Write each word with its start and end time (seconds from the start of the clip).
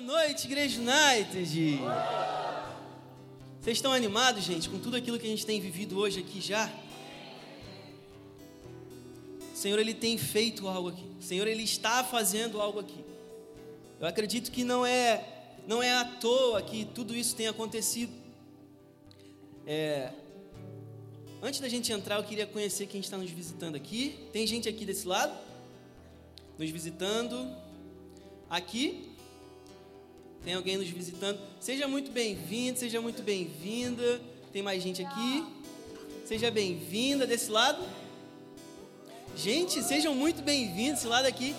Boa 0.00 0.20
noite, 0.22 0.46
Igreja 0.46 0.80
United! 0.80 1.80
Vocês 3.60 3.78
estão 3.78 3.92
animados, 3.92 4.44
gente, 4.44 4.70
com 4.70 4.78
tudo 4.78 4.96
aquilo 4.96 5.18
que 5.18 5.26
a 5.26 5.28
gente 5.28 5.44
tem 5.44 5.60
vivido 5.60 5.98
hoje 5.98 6.20
aqui 6.20 6.40
já? 6.40 6.72
O 9.52 9.56
Senhor, 9.56 9.76
Ele 9.76 9.92
tem 9.92 10.16
feito 10.16 10.68
algo 10.68 10.90
aqui. 10.90 11.04
O 11.18 11.22
Senhor, 11.22 11.48
Ele 11.48 11.64
está 11.64 12.04
fazendo 12.04 12.60
algo 12.60 12.78
aqui. 12.78 13.04
Eu 13.98 14.06
acredito 14.06 14.52
que 14.52 14.62
não 14.62 14.86
é, 14.86 15.56
não 15.66 15.82
é 15.82 15.92
à 15.92 16.04
toa 16.04 16.62
que 16.62 16.84
tudo 16.84 17.12
isso 17.12 17.34
tem 17.34 17.48
acontecido. 17.48 18.12
É, 19.66 20.12
antes 21.42 21.58
da 21.58 21.68
gente 21.68 21.90
entrar, 21.90 22.18
eu 22.18 22.24
queria 22.24 22.46
conhecer 22.46 22.86
quem 22.86 23.00
está 23.00 23.18
nos 23.18 23.32
visitando 23.32 23.74
aqui. 23.74 24.28
Tem 24.32 24.46
gente 24.46 24.68
aqui 24.68 24.84
desse 24.84 25.08
lado? 25.08 25.36
Nos 26.56 26.70
visitando. 26.70 27.52
Aqui. 28.48 29.07
Tem 30.44 30.54
alguém 30.54 30.76
nos 30.76 30.88
visitando. 30.88 31.38
Seja 31.60 31.86
muito 31.86 32.10
bem-vindo, 32.10 32.78
seja 32.78 33.00
muito 33.00 33.22
bem-vinda. 33.22 34.20
Tem 34.52 34.62
mais 34.62 34.82
gente 34.82 35.02
aqui. 35.02 35.44
Seja 36.24 36.50
bem-vinda 36.50 37.26
desse 37.26 37.50
lado. 37.50 37.82
Gente, 39.36 39.82
sejam 39.82 40.14
muito 40.14 40.42
bem-vindos. 40.42 41.00
Esse 41.00 41.06
lado 41.06 41.26
aqui 41.26 41.54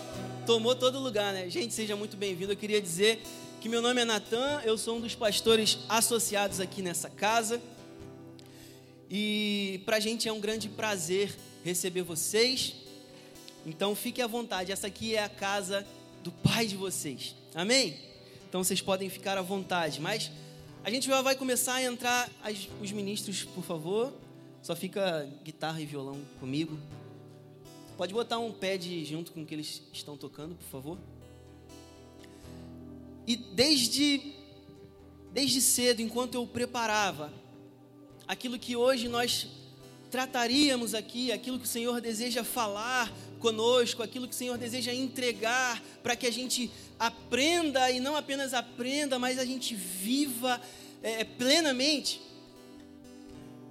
tomou 0.46 0.76
todo 0.76 1.00
lugar, 1.00 1.34
né? 1.34 1.50
Gente, 1.50 1.74
seja 1.74 1.96
muito 1.96 2.18
bem-vindo. 2.18 2.52
Eu 2.52 2.58
queria 2.58 2.82
dizer 2.82 3.22
que 3.62 3.68
meu 3.68 3.82
nome 3.82 4.02
é 4.02 4.06
Natan, 4.06 4.62
eu 4.64 4.78
sou 4.78 4.98
um 4.98 5.02
dos 5.02 5.16
pastores 5.16 5.80
associados 5.88 6.60
aqui 6.60 6.82
nessa 6.82 7.10
casa. 7.10 7.62
E 9.10 9.82
para 9.86 9.98
a 9.98 10.00
gente 10.00 10.28
é 10.28 10.34
um 10.34 10.40
grande 10.40 10.70
prazer 10.70 11.36
receber 11.64 12.04
vocês. 12.04 12.76
Então 13.66 13.96
fique 13.96 14.22
à 14.22 14.28
vontade, 14.28 14.72
essa 14.72 14.88
aqui 14.88 15.16
é 15.16 15.24
a 15.24 15.30
casa 15.30 15.86
do 16.24 16.32
Pai 16.32 16.66
de 16.66 16.76
vocês. 16.76 17.36
Amém? 17.54 18.09
Então 18.50 18.64
vocês 18.64 18.82
podem 18.82 19.10
ficar 19.10 19.38
à 19.38 19.42
vontade. 19.44 20.02
Mas 20.02 20.32
a 20.84 20.90
gente 20.90 21.08
já 21.08 21.22
vai 21.22 21.36
começar 21.36 21.76
a 21.76 21.84
entrar 21.84 22.30
as, 22.44 22.68
os 22.82 22.92
ministros, 22.92 23.44
por 23.44 23.64
favor. 23.64 24.12
Só 24.62 24.76
fica 24.76 25.30
guitarra 25.44 25.80
e 25.80 25.86
violão 25.86 26.20
comigo. 26.40 26.78
Pode 27.96 28.12
botar 28.12 28.40
um 28.40 28.52
pad 28.52 29.06
junto 29.06 29.32
com 29.32 29.44
o 29.44 29.46
que 29.46 29.54
eles 29.54 29.84
estão 29.94 30.18
tocando, 30.18 30.56
por 30.56 30.66
favor. 30.66 30.98
E 33.28 33.36
desde 33.36 34.34
desde 35.32 35.62
cedo, 35.62 36.02
enquanto 36.02 36.34
eu 36.34 36.48
preparava 36.48 37.32
aquilo 38.28 38.58
que 38.58 38.76
hoje 38.76 39.08
nós 39.08 39.48
trataríamos 40.10 40.96
aqui, 40.96 41.32
aquilo 41.32 41.60
que 41.60 41.66
o 41.66 41.68
Senhor 41.68 42.02
deseja 42.02 42.44
falar 42.44 43.14
conosco, 43.40 44.04
aquilo 44.04 44.28
que 44.28 44.34
o 44.34 44.38
Senhor 44.38 44.58
deseja 44.58 44.94
entregar 44.94 45.82
para 46.04 46.16
que 46.16 46.28
a 46.28 46.32
gente 46.32 46.70
aprenda 47.00 47.90
e 47.90 48.00
não 48.00 48.16
apenas 48.16 48.54
aprenda, 48.54 49.18
mas 49.18 49.40
a 49.40 49.46
gente 49.46 49.74
viva 49.74 50.62
é, 51.02 51.24
plenamente. 51.24 52.22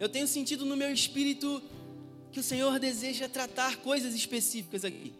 Eu 0.01 0.09
tenho 0.09 0.27
sentido 0.27 0.65
no 0.65 0.77
meu 0.77 0.93
espírito 0.93 1.63
que 2.33 2.41
o 2.41 2.43
Senhor 2.43 2.79
deseja 2.79 3.29
tratar 3.29 3.77
coisas 3.79 4.15
específicas 4.15 4.85
aqui. 4.85 5.13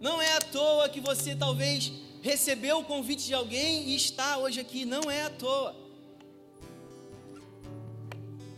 Não 0.00 0.20
é 0.20 0.32
à 0.32 0.40
toa 0.40 0.88
que 0.88 1.00
você 1.00 1.34
talvez 1.34 1.90
recebeu 2.20 2.78
o 2.78 2.84
convite 2.84 3.24
de 3.26 3.34
alguém 3.34 3.88
e 3.90 3.96
está 3.96 4.36
hoje 4.36 4.60
aqui, 4.60 4.84
não 4.84 5.10
é 5.10 5.22
à 5.22 5.30
toa. 5.30 5.74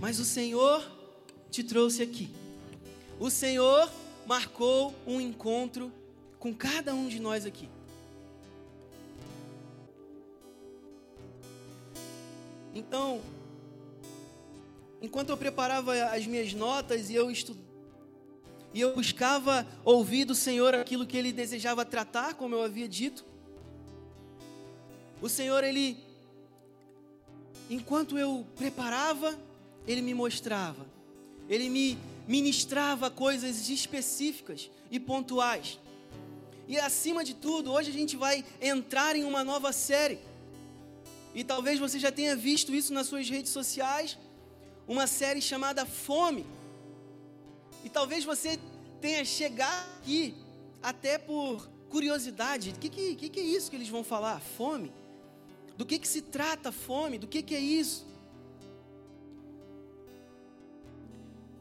Mas 0.00 0.18
o 0.18 0.24
Senhor 0.24 0.84
te 1.50 1.62
trouxe 1.62 2.02
aqui. 2.02 2.37
O 3.20 3.30
Senhor 3.30 3.90
marcou 4.26 4.94
um 5.06 5.20
encontro 5.20 5.92
com 6.38 6.54
cada 6.54 6.94
um 6.94 7.08
de 7.08 7.18
nós 7.18 7.44
aqui. 7.44 7.68
Então, 12.74 13.20
enquanto 15.02 15.30
eu 15.30 15.36
preparava 15.36 15.94
as 16.06 16.26
minhas 16.26 16.52
notas 16.52 17.10
e 17.10 17.14
eu 17.14 17.30
estudava, 17.30 17.66
e 18.72 18.80
eu 18.80 18.94
buscava 18.94 19.66
ouvir 19.84 20.24
do 20.24 20.34
Senhor 20.34 20.74
aquilo 20.74 21.06
que 21.06 21.16
Ele 21.16 21.32
desejava 21.32 21.84
tratar, 21.84 22.34
como 22.34 22.54
eu 22.54 22.62
havia 22.62 22.86
dito. 22.86 23.24
O 25.20 25.28
Senhor, 25.28 25.64
Ele, 25.64 25.96
enquanto 27.68 28.16
eu 28.16 28.46
preparava, 28.54 29.36
ele 29.88 30.02
me 30.02 30.12
mostrava, 30.12 30.86
ele 31.48 31.70
me 31.70 31.98
ministrava 32.28 33.10
coisas 33.10 33.68
específicas 33.70 34.70
e 34.90 35.00
pontuais. 35.00 35.80
E 36.68 36.78
acima 36.78 37.24
de 37.24 37.34
tudo, 37.34 37.72
hoje 37.72 37.88
a 37.90 37.92
gente 37.92 38.16
vai 38.16 38.44
entrar 38.60 39.16
em 39.16 39.24
uma 39.24 39.42
nova 39.42 39.72
série. 39.72 40.18
E 41.34 41.42
talvez 41.42 41.78
você 41.78 41.98
já 41.98 42.12
tenha 42.12 42.36
visto 42.36 42.74
isso 42.74 42.92
nas 42.92 43.06
suas 43.06 43.28
redes 43.28 43.50
sociais, 43.50 44.18
uma 44.86 45.06
série 45.06 45.40
chamada 45.40 45.86
Fome. 45.86 46.44
E 47.82 47.88
talvez 47.88 48.24
você 48.24 48.58
tenha 49.00 49.24
chegado 49.24 49.86
aqui 49.98 50.34
até 50.82 51.16
por 51.16 51.66
curiosidade. 51.88 52.70
O 52.70 52.74
que, 52.74 52.90
que, 52.90 53.28
que, 53.30 53.40
é 53.40 53.42
isso 53.42 53.70
que 53.70 53.76
eles 53.76 53.88
vão 53.88 54.04
falar? 54.04 54.38
Fome? 54.40 54.92
Do 55.78 55.86
que, 55.86 55.98
que 55.98 56.08
se 56.08 56.20
trata 56.20 56.72
fome? 56.72 57.18
Do 57.18 57.28
que, 57.28 57.40
que 57.40 57.54
é 57.54 57.60
isso? 57.60 58.07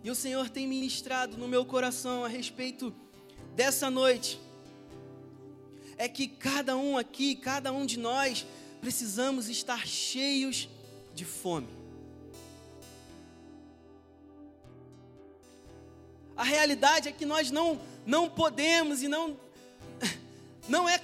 E 0.08 0.10
o 0.10 0.16
Senhor 0.16 0.48
tem 0.50 0.66
ministrado 0.66 1.36
no 1.36 1.50
meu 1.50 1.66
coração 1.66 2.24
a 2.24 2.30
respeito 2.30 2.96
dessa 3.58 3.92
noite. 3.92 4.40
É 5.98 6.08
que 6.08 6.30
cada 6.30 6.78
um 6.78 6.98
aqui, 6.98 7.36
cada 7.36 7.74
um 7.74 7.86
de 7.86 8.00
nós, 8.00 8.46
precisamos 8.80 9.50
estar 9.50 9.86
cheios 9.86 10.70
de 11.14 11.26
fome. 11.26 11.68
A 16.38 16.44
realidade 16.46 17.10
é 17.10 17.12
que 17.12 17.26
nós 17.26 17.52
não, 17.52 17.78
não 18.06 18.30
podemos 18.30 19.04
e 19.04 19.10
não, 19.10 19.38
não 20.70 20.88
é 20.88 21.02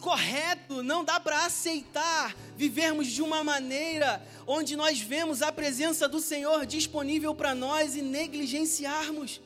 correto, 0.00 0.82
não 0.82 1.04
dá 1.04 1.18
para 1.18 1.46
aceitar 1.46 2.36
vivermos 2.56 3.06
de 3.06 3.22
uma 3.22 3.42
maneira 3.42 4.22
onde 4.46 4.76
nós 4.76 5.00
vemos 5.00 5.42
a 5.42 5.50
presença 5.50 6.06
do 6.06 6.20
Senhor 6.20 6.66
disponível 6.66 7.34
para 7.34 7.54
nós 7.54 7.96
e 7.96 8.02
negligenciarmos. 8.02 9.40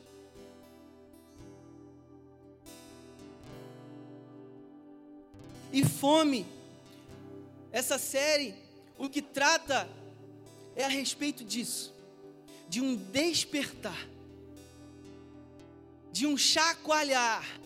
E 5.71 5.85
fome, 5.85 6.45
essa 7.71 7.97
série, 7.97 8.55
o 8.97 9.07
que 9.07 9.21
trata 9.21 9.87
é 10.75 10.83
a 10.83 10.87
respeito 10.87 11.43
disso, 11.43 11.93
de 12.67 12.81
um 12.81 12.95
despertar, 12.95 14.07
de 16.11 16.25
um 16.25 16.35
chacoalhar, 16.35 17.59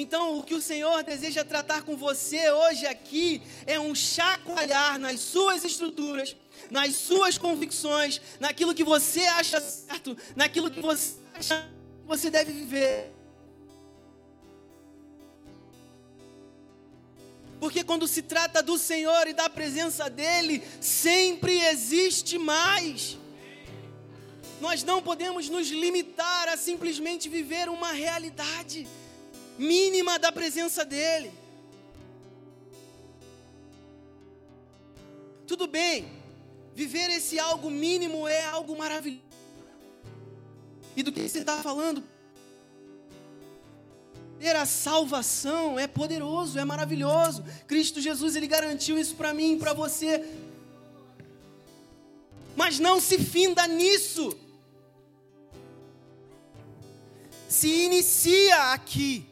então, 0.00 0.38
o 0.38 0.44
que 0.44 0.54
o 0.54 0.62
Senhor 0.62 1.02
deseja 1.02 1.44
tratar 1.44 1.82
com 1.82 1.96
você 1.96 2.50
hoje 2.52 2.86
aqui 2.86 3.42
é 3.66 3.80
um 3.80 3.96
chacoalhar 3.96 4.96
nas 4.96 5.18
suas 5.18 5.64
estruturas, 5.64 6.36
nas 6.70 6.94
suas 6.94 7.36
convicções, 7.36 8.20
naquilo 8.38 8.76
que 8.76 8.84
você 8.84 9.22
acha 9.22 9.60
certo, 9.60 10.16
naquilo 10.36 10.70
que 10.70 10.80
você 10.80 11.16
acha 11.34 11.68
que 12.02 12.06
você 12.06 12.30
deve 12.30 12.52
viver. 12.52 13.12
Porque 17.58 17.82
quando 17.82 18.06
se 18.06 18.22
trata 18.22 18.62
do 18.62 18.78
Senhor 18.78 19.26
e 19.26 19.32
da 19.32 19.50
presença 19.50 20.08
dEle, 20.08 20.62
sempre 20.80 21.58
existe 21.58 22.38
mais. 22.38 23.18
Nós 24.60 24.84
não 24.84 25.02
podemos 25.02 25.48
nos 25.48 25.68
limitar 25.68 26.48
a 26.48 26.56
simplesmente 26.56 27.28
viver 27.28 27.68
uma 27.68 27.90
realidade 27.90 28.86
mínima 29.58 30.18
da 30.18 30.30
presença 30.30 30.84
dEle. 30.84 31.32
Tudo 35.46 35.66
bem, 35.66 36.10
viver 36.74 37.10
esse 37.10 37.38
algo 37.38 37.70
mínimo 37.70 38.28
é 38.28 38.44
algo 38.44 38.76
maravilhoso. 38.76 39.26
E 40.96 41.02
do 41.02 41.12
que 41.12 41.28
você 41.28 41.40
está 41.40 41.62
falando? 41.62 42.02
Ter 44.38 44.54
a 44.54 44.66
salvação 44.66 45.78
é 45.78 45.86
poderoso, 45.86 46.58
é 46.58 46.64
maravilhoso. 46.64 47.44
Cristo 47.66 48.00
Jesus, 48.00 48.36
Ele 48.36 48.46
garantiu 48.46 48.98
isso 48.98 49.16
para 49.16 49.34
mim 49.34 49.54
e 49.54 49.58
para 49.58 49.72
você. 49.72 50.24
Mas 52.54 52.78
não 52.78 53.00
se 53.00 53.18
finda 53.18 53.66
nisso. 53.66 54.36
Se 57.48 57.68
inicia 57.68 58.72
aqui 58.72 59.27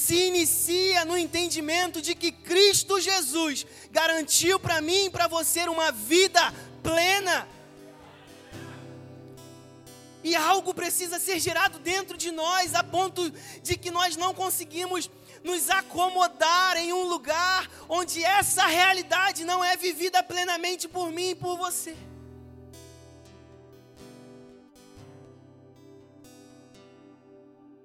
se 0.00 0.16
inicia 0.16 1.04
no 1.04 1.14
entendimento 1.14 2.00
de 2.00 2.14
que 2.14 2.32
Cristo 2.32 2.98
Jesus 2.98 3.66
garantiu 3.90 4.58
para 4.58 4.80
mim 4.80 5.04
e 5.04 5.10
para 5.10 5.26
você 5.28 5.60
uma 5.68 5.92
vida 5.92 6.40
plena. 6.82 7.46
E 10.24 10.34
algo 10.34 10.72
precisa 10.72 11.18
ser 11.18 11.38
gerado 11.38 11.78
dentro 11.78 12.16
de 12.16 12.30
nós, 12.30 12.74
a 12.74 12.82
ponto 12.82 13.30
de 13.62 13.76
que 13.76 13.90
nós 13.90 14.16
não 14.16 14.32
conseguimos 14.32 15.10
nos 15.44 15.68
acomodar 15.68 16.78
em 16.78 16.94
um 16.94 17.04
lugar 17.04 17.70
onde 17.86 18.24
essa 18.24 18.64
realidade 18.64 19.44
não 19.44 19.62
é 19.62 19.76
vivida 19.76 20.22
plenamente 20.22 20.88
por 20.88 21.12
mim 21.12 21.32
e 21.32 21.34
por 21.34 21.58
você. 21.58 21.94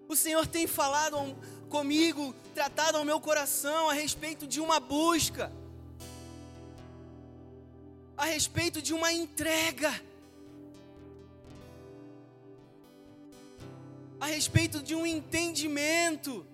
O 0.08 0.16
Senhor 0.16 0.48
tem 0.48 0.66
falado 0.66 1.18
comigo, 1.70 2.34
tratado 2.54 2.98
ao 2.98 3.06
meu 3.06 3.20
coração 3.20 3.90
a 3.90 3.94
respeito 3.94 4.48
de 4.48 4.60
uma 4.60 4.80
busca, 4.80 5.52
a 8.18 8.26
respeito 8.26 8.82
de 8.82 8.94
uma 8.94 9.12
entrega. 9.12 9.94
a 14.26 14.28
respeito 14.28 14.82
de 14.82 14.96
um 14.96 15.06
entendimento. 15.06 16.46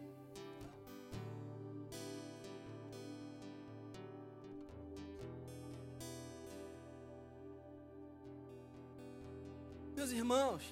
Meus 9.96 10.12
irmãos, 10.12 10.64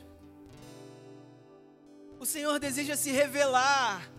o 2.19 2.25
Senhor 2.25 2.59
deseja 2.59 2.97
se 2.97 3.11
revelar, 3.11 4.11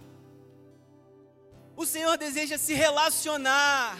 o 1.80 1.86
Senhor 1.86 2.16
deseja 2.18 2.58
se 2.58 2.74
relacionar. 2.74 3.98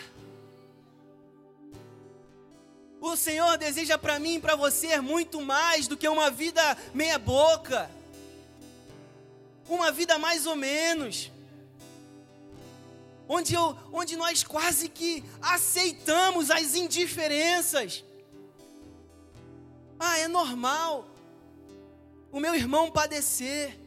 O 3.01 3.17
Senhor 3.17 3.57
deseja 3.57 3.97
para 3.97 4.19
mim 4.19 4.35
e 4.35 4.41
para 4.41 4.55
você 4.55 5.01
muito 5.01 5.41
mais 5.41 5.89
do 5.89 5.97
que 5.97 6.09
uma 6.09 6.31
vida 6.31 6.63
meia-boca 6.93 7.91
uma 9.71 9.91
vida 9.93 10.19
mais 10.19 10.47
ou 10.47 10.57
menos, 10.57 11.31
onde, 13.29 13.55
eu, 13.55 13.77
onde 13.93 14.17
nós 14.17 14.43
quase 14.43 14.89
que 14.89 15.25
aceitamos 15.41 16.51
as 16.51 16.75
indiferenças. 16.75 18.05
Ah, 19.99 20.19
é 20.19 20.27
normal 20.27 21.07
o 22.33 22.41
meu 22.41 22.55
irmão 22.55 22.91
padecer. 22.91 23.80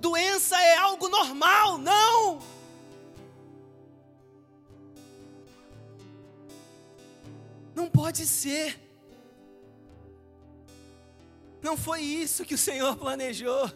Doença 0.00 0.60
é 0.60 0.76
algo 0.76 1.08
normal, 1.08 1.78
não! 1.78 2.38
Não 7.74 7.88
pode 7.88 8.26
ser. 8.26 8.78
Não 11.60 11.76
foi 11.76 12.02
isso 12.02 12.44
que 12.44 12.54
o 12.54 12.58
Senhor 12.58 12.96
planejou. 12.96 13.70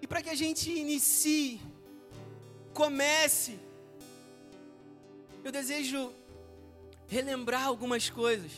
E 0.00 0.06
para 0.06 0.22
que 0.22 0.30
a 0.30 0.34
gente 0.34 0.70
inicie, 0.70 1.60
comece, 2.74 3.58
eu 5.44 5.52
desejo 5.52 6.12
relembrar 7.06 7.64
algumas 7.64 8.10
coisas 8.10 8.50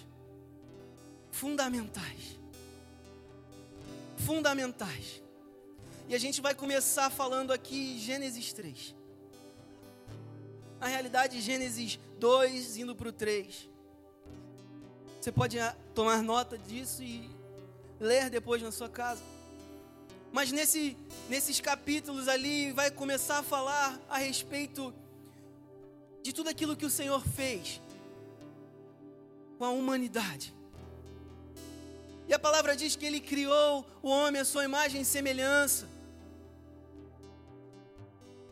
fundamentais. 1.40 2.38
Fundamentais. 4.16 5.22
E 6.08 6.14
a 6.14 6.18
gente 6.18 6.40
vai 6.40 6.54
começar 6.54 7.08
falando 7.10 7.52
aqui 7.52 7.98
Gênesis 7.98 8.52
3 8.52 8.94
na 10.84 10.90
realidade, 10.90 11.40
Gênesis 11.40 11.98
2, 12.18 12.76
indo 12.76 12.94
para 12.94 13.08
o 13.08 13.12
3. 13.12 13.70
Você 15.18 15.32
pode 15.32 15.58
ah, 15.58 15.74
tomar 15.94 16.22
nota 16.22 16.58
disso 16.58 17.02
e 17.02 17.30
ler 17.98 18.28
depois 18.28 18.60
na 18.60 18.70
sua 18.70 18.90
casa. 18.90 19.22
Mas 20.30 20.52
nesse, 20.52 20.94
nesses 21.30 21.58
capítulos 21.58 22.28
ali 22.28 22.70
vai 22.72 22.90
começar 22.90 23.38
a 23.38 23.42
falar 23.42 23.98
a 24.10 24.18
respeito 24.18 24.92
de 26.22 26.34
tudo 26.34 26.50
aquilo 26.50 26.76
que 26.76 26.84
o 26.84 26.90
Senhor 26.90 27.26
fez 27.28 27.80
com 29.56 29.64
a 29.64 29.70
humanidade. 29.70 30.54
E 32.28 32.32
a 32.32 32.38
palavra 32.38 32.76
diz 32.76 32.96
que 32.96 33.04
ele 33.04 33.20
criou 33.20 33.86
o 34.02 34.08
homem 34.08 34.40
à 34.40 34.44
sua 34.44 34.64
imagem 34.64 35.02
e 35.02 35.04
semelhança. 35.04 35.88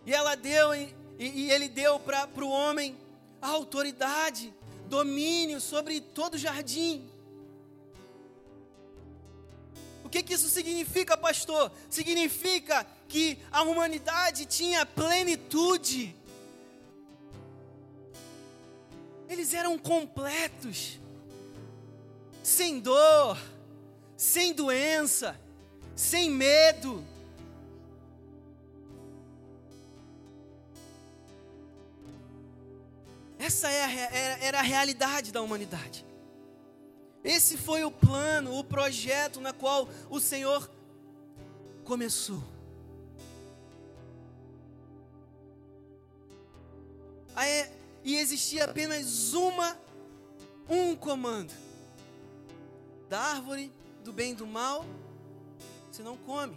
E 0.04 0.12
ela 0.12 0.34
deu 0.34 0.74
e, 0.74 0.94
e 1.18 1.50
ele 1.50 1.68
deu 1.68 1.98
para 2.00 2.28
o 2.44 2.48
homem 2.48 2.96
a 3.40 3.48
autoridade, 3.48 4.52
domínio 4.86 5.60
sobre 5.60 6.00
todo 6.00 6.34
o 6.34 6.38
jardim. 6.38 7.08
O 10.04 10.08
que, 10.08 10.22
que 10.22 10.34
isso 10.34 10.48
significa, 10.48 11.16
pastor? 11.16 11.72
Significa 11.88 12.86
que 13.08 13.38
a 13.50 13.62
humanidade 13.62 14.44
tinha 14.44 14.84
plenitude. 14.84 16.14
Eles 19.28 19.54
eram 19.54 19.78
completos, 19.78 21.00
sem 22.42 22.78
dor, 22.80 23.38
sem 24.22 24.52
doença, 24.52 25.36
sem 25.96 26.30
medo. 26.30 27.04
Essa 33.36 33.68
é 33.68 34.46
era 34.46 34.60
a 34.60 34.62
realidade 34.62 35.32
da 35.32 35.42
humanidade. 35.42 36.06
Esse 37.24 37.56
foi 37.56 37.82
o 37.82 37.90
plano, 37.90 38.56
o 38.56 38.62
projeto 38.62 39.40
na 39.40 39.52
qual 39.52 39.88
o 40.08 40.20
Senhor 40.20 40.70
começou. 41.82 42.44
E 48.04 48.16
existia 48.18 48.66
apenas 48.66 49.32
uma, 49.32 49.76
um 50.68 50.94
comando: 50.94 51.52
da 53.08 53.18
árvore 53.18 53.82
do 54.02 54.12
bem 54.12 54.32
e 54.32 54.34
do 54.34 54.46
mal, 54.46 54.84
você 55.90 56.02
não 56.02 56.16
come. 56.16 56.56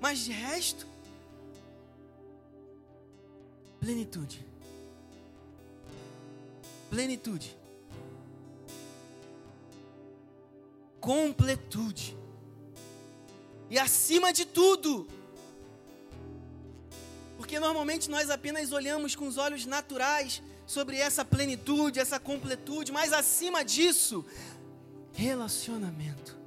Mas 0.00 0.20
de 0.20 0.32
resto, 0.32 0.86
Plenitude. 3.80 4.44
Plenitude. 6.90 7.56
Completude. 11.00 12.16
E 13.70 13.78
acima 13.78 14.32
de 14.32 14.44
tudo, 14.46 15.06
porque 17.36 17.60
normalmente 17.60 18.10
nós 18.10 18.30
apenas 18.30 18.72
olhamos 18.72 19.14
com 19.14 19.28
os 19.28 19.36
olhos 19.36 19.66
naturais 19.66 20.42
sobre 20.66 20.96
essa 20.96 21.24
plenitude, 21.24 22.00
essa 22.00 22.18
completude, 22.18 22.90
mas 22.90 23.12
acima 23.12 23.62
disso, 23.64 24.24
relacionamento, 25.18 26.38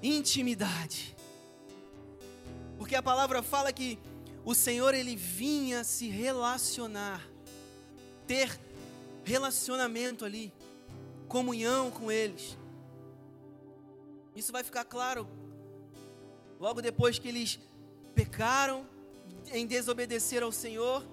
intimidade, 0.00 1.16
porque 2.78 2.94
a 2.94 3.02
palavra 3.02 3.42
fala 3.42 3.72
que 3.72 3.98
o 4.44 4.54
Senhor 4.54 4.94
ele 4.94 5.16
vinha 5.16 5.82
se 5.82 6.08
relacionar, 6.08 7.20
ter 8.28 8.56
relacionamento 9.24 10.24
ali, 10.24 10.54
comunhão 11.26 11.90
com 11.90 12.08
eles. 12.08 12.56
Isso 14.36 14.52
vai 14.52 14.62
ficar 14.62 14.84
claro 14.84 15.26
logo 16.60 16.80
depois 16.80 17.18
que 17.18 17.26
eles 17.26 17.58
pecaram 18.14 18.86
em 19.50 19.66
desobedecer 19.66 20.44
ao 20.44 20.52
Senhor, 20.52 21.04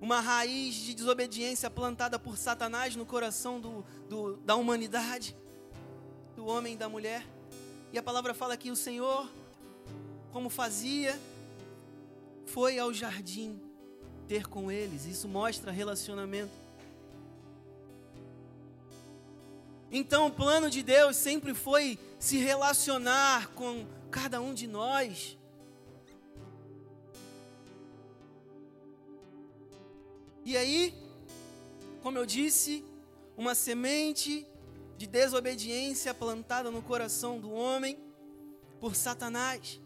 uma 0.00 0.20
raiz 0.20 0.74
de 0.74 0.94
desobediência 0.94 1.70
plantada 1.70 2.18
por 2.18 2.36
Satanás 2.36 2.96
no 2.96 3.04
coração 3.04 3.60
do, 3.60 3.84
do, 4.08 4.36
da 4.38 4.56
humanidade, 4.56 5.36
do 6.34 6.46
homem 6.46 6.74
e 6.74 6.76
da 6.76 6.88
mulher. 6.88 7.26
E 7.92 7.98
a 7.98 8.02
palavra 8.02 8.32
fala 8.32 8.56
que 8.56 8.70
o 8.70 8.76
Senhor 8.76 9.28
como 10.32 10.48
fazia, 10.48 11.18
foi 12.46 12.78
ao 12.78 12.92
jardim 12.92 13.60
ter 14.28 14.46
com 14.46 14.70
eles. 14.70 15.06
Isso 15.06 15.28
mostra 15.28 15.72
relacionamento. 15.72 16.52
Então, 19.90 20.28
o 20.28 20.30
plano 20.30 20.70
de 20.70 20.82
Deus 20.82 21.16
sempre 21.16 21.52
foi 21.52 21.98
se 22.18 22.38
relacionar 22.38 23.48
com 23.54 23.84
cada 24.10 24.40
um 24.40 24.54
de 24.54 24.68
nós. 24.68 25.36
E 30.50 30.56
aí, 30.56 30.92
como 32.02 32.18
eu 32.18 32.26
disse, 32.26 32.84
uma 33.36 33.54
semente 33.54 34.44
de 34.98 35.06
desobediência 35.06 36.12
plantada 36.12 36.72
no 36.72 36.82
coração 36.82 37.38
do 37.38 37.52
homem 37.52 37.96
por 38.80 38.96
Satanás 38.96 39.80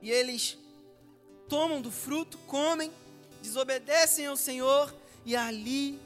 e 0.00 0.12
eles 0.12 0.56
tomam 1.48 1.82
do 1.82 1.90
fruto, 1.90 2.38
comem, 2.46 2.92
desobedecem 3.42 4.26
ao 4.26 4.36
Senhor, 4.36 4.94
e 5.24 5.34
ali 5.34 5.98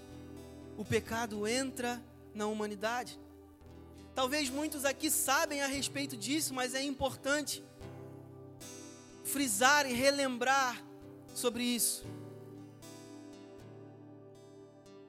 o 0.78 0.84
pecado 0.84 1.46
entra 1.46 2.02
na 2.32 2.46
humanidade. 2.46 3.18
Talvez 4.14 4.48
muitos 4.48 4.86
aqui 4.86 5.10
sabem 5.10 5.60
a 5.60 5.66
respeito 5.66 6.16
disso, 6.16 6.54
mas 6.54 6.74
é 6.74 6.82
importante 6.82 7.62
frisar 9.24 9.84
e 9.84 9.92
relembrar 9.92 10.82
sobre 11.34 11.64
isso. 11.64 12.06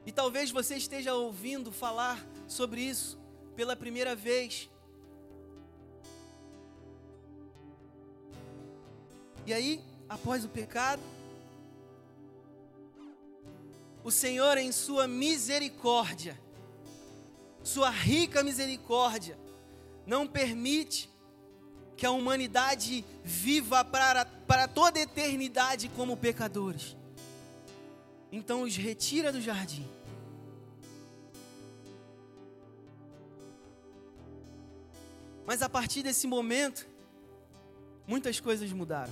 E 0.10 0.12
talvez 0.12 0.50
você 0.50 0.76
esteja 0.76 1.14
ouvindo 1.14 1.72
falar 1.72 2.26
sobre 2.48 2.82
isso 2.82 3.16
pela 3.56 3.76
primeira 3.76 4.16
vez. 4.16 4.68
E 9.46 9.54
aí, 9.54 9.80
após 10.10 10.44
o 10.44 10.50
pecado, 10.50 11.00
o 14.04 14.10
Senhor, 14.10 14.58
em 14.58 14.72
Sua 14.72 15.08
misericórdia, 15.08 16.42
Sua 17.62 17.92
rica 17.92 18.42
misericórdia, 18.42 19.38
não 20.08 20.26
permite 20.26 21.08
que 21.96 22.04
a 22.08 22.10
humanidade 22.10 23.06
viva 23.24 23.86
para, 23.86 24.26
para 24.26 24.68
toda 24.68 25.00
eternidade 25.00 25.88
como 25.90 26.18
pecadores. 26.18 26.98
Então 28.32 28.64
os 28.64 28.76
retira 28.76 29.32
do 29.32 29.40
jardim. 29.40 29.99
Mas 35.50 35.64
a 35.64 35.68
partir 35.68 36.04
desse 36.04 36.28
momento, 36.28 36.88
muitas 38.06 38.40
coisas 38.40 38.72
mudaram. 38.72 39.12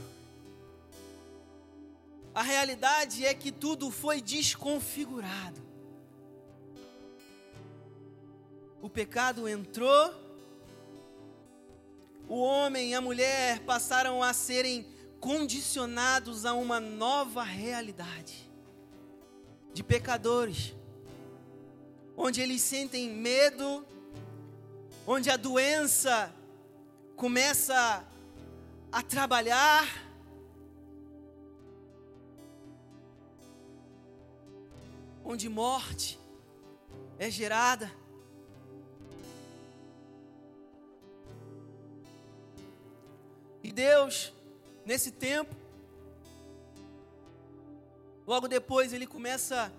A 2.32 2.44
realidade 2.44 3.25
é 3.25 3.34
que 3.34 3.51
tudo 3.51 3.89
foi 3.89 4.22
desconfigurado. 4.22 5.60
O 8.79 8.88
pecado 8.88 9.48
entrou, 9.48 10.13
o 12.29 12.38
homem 12.38 12.91
e 12.91 12.94
a 12.94 13.01
mulher 13.01 13.62
passaram 13.62 14.22
a 14.22 14.32
serem 14.32 14.86
condicionados 15.20 16.46
a 16.46 16.53
uma 16.53 16.79
nova 16.79 17.41
realidade 17.41 18.48
de 19.74 19.82
pecadores, 19.82 20.75
onde 22.15 22.41
eles 22.41 22.62
sentem 22.62 23.10
medo, 23.10 23.84
onde 25.10 25.30
a 25.30 25.38
doença 25.38 26.36
começa 27.16 28.06
a 28.92 29.02
trabalhar, 29.02 29.88
onde 35.24 35.48
morte 35.48 36.20
é 37.18 37.32
gerada. 37.32 37.90
E 43.64 43.72
Deus, 43.72 44.34
nesse 44.86 45.12
tempo, 45.12 45.56
logo 48.26 48.50
depois 48.50 48.92
ele 48.92 49.08
começa 49.08 49.72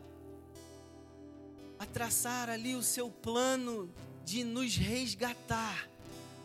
a 1.78 1.84
traçar 1.84 2.48
ali 2.48 2.74
o 2.74 2.82
seu 2.82 3.10
plano 3.10 3.92
de 4.28 4.44
nos 4.44 4.76
resgatar, 4.76 5.88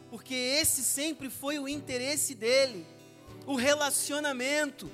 porque 0.10 0.34
esse 0.34 0.82
sempre 0.82 1.30
foi 1.30 1.60
o 1.60 1.68
interesse 1.68 2.34
dele, 2.34 2.86
o 3.46 3.56
relacionamento. 3.56 4.90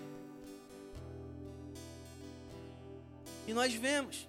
E 3.47 3.53
nós 3.53 3.71
vemos, 3.75 4.27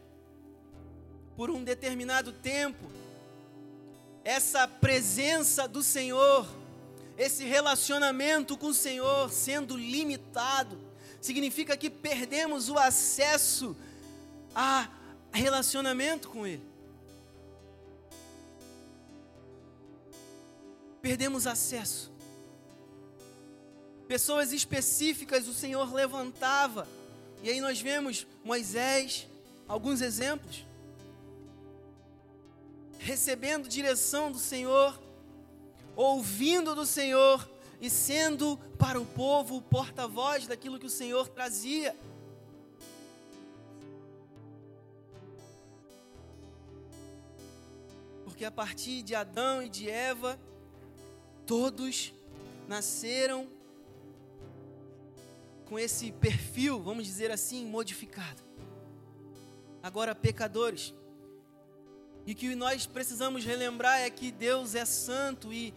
por 1.34 1.50
um 1.50 1.64
determinado 1.64 2.34
tempo, 2.34 2.92
essa 4.22 4.68
presença 4.68 5.66
do 5.66 5.82
Senhor, 5.82 6.46
esse 7.16 7.44
relacionamento 7.44 8.58
com 8.58 8.66
o 8.66 8.74
Senhor 8.74 9.32
sendo 9.32 9.74
limitado, 9.74 10.78
significa 11.18 11.78
que 11.78 11.88
perdemos 11.88 12.68
o 12.68 12.76
acesso 12.76 13.74
a 14.54 14.86
relacionamento 15.32 16.28
com 16.28 16.46
Ele. 16.46 16.69
Perdemos 21.00 21.46
acesso. 21.46 22.12
Pessoas 24.06 24.52
específicas 24.52 25.46
o 25.46 25.54
Senhor 25.54 25.92
levantava 25.94 26.86
e 27.42 27.48
aí 27.48 27.60
nós 27.60 27.80
vemos 27.80 28.26
Moisés, 28.44 29.26
alguns 29.66 30.02
exemplos, 30.02 30.66
recebendo 32.98 33.66
direção 33.66 34.30
do 34.30 34.38
Senhor, 34.38 35.00
ouvindo 35.96 36.74
do 36.74 36.84
Senhor 36.84 37.48
e 37.80 37.88
sendo 37.88 38.58
para 38.78 39.00
o 39.00 39.06
povo 39.06 39.56
o 39.56 39.62
porta-voz 39.62 40.46
daquilo 40.46 40.78
que 40.78 40.84
o 40.84 40.90
Senhor 40.90 41.28
trazia. 41.28 41.96
Porque 48.24 48.44
a 48.44 48.50
partir 48.50 49.00
de 49.00 49.14
Adão 49.14 49.62
e 49.62 49.68
de 49.70 49.88
Eva, 49.88 50.38
todos 51.50 52.14
nasceram 52.68 53.48
com 55.64 55.76
esse 55.76 56.12
perfil, 56.12 56.80
vamos 56.80 57.04
dizer 57.04 57.32
assim, 57.32 57.66
modificado. 57.66 58.40
Agora, 59.82 60.14
pecadores. 60.14 60.94
E 62.24 62.36
que 62.36 62.54
nós 62.54 62.86
precisamos 62.86 63.44
relembrar 63.44 63.98
é 63.98 64.08
que 64.08 64.30
Deus 64.30 64.76
é 64.76 64.84
santo 64.84 65.52
e 65.52 65.74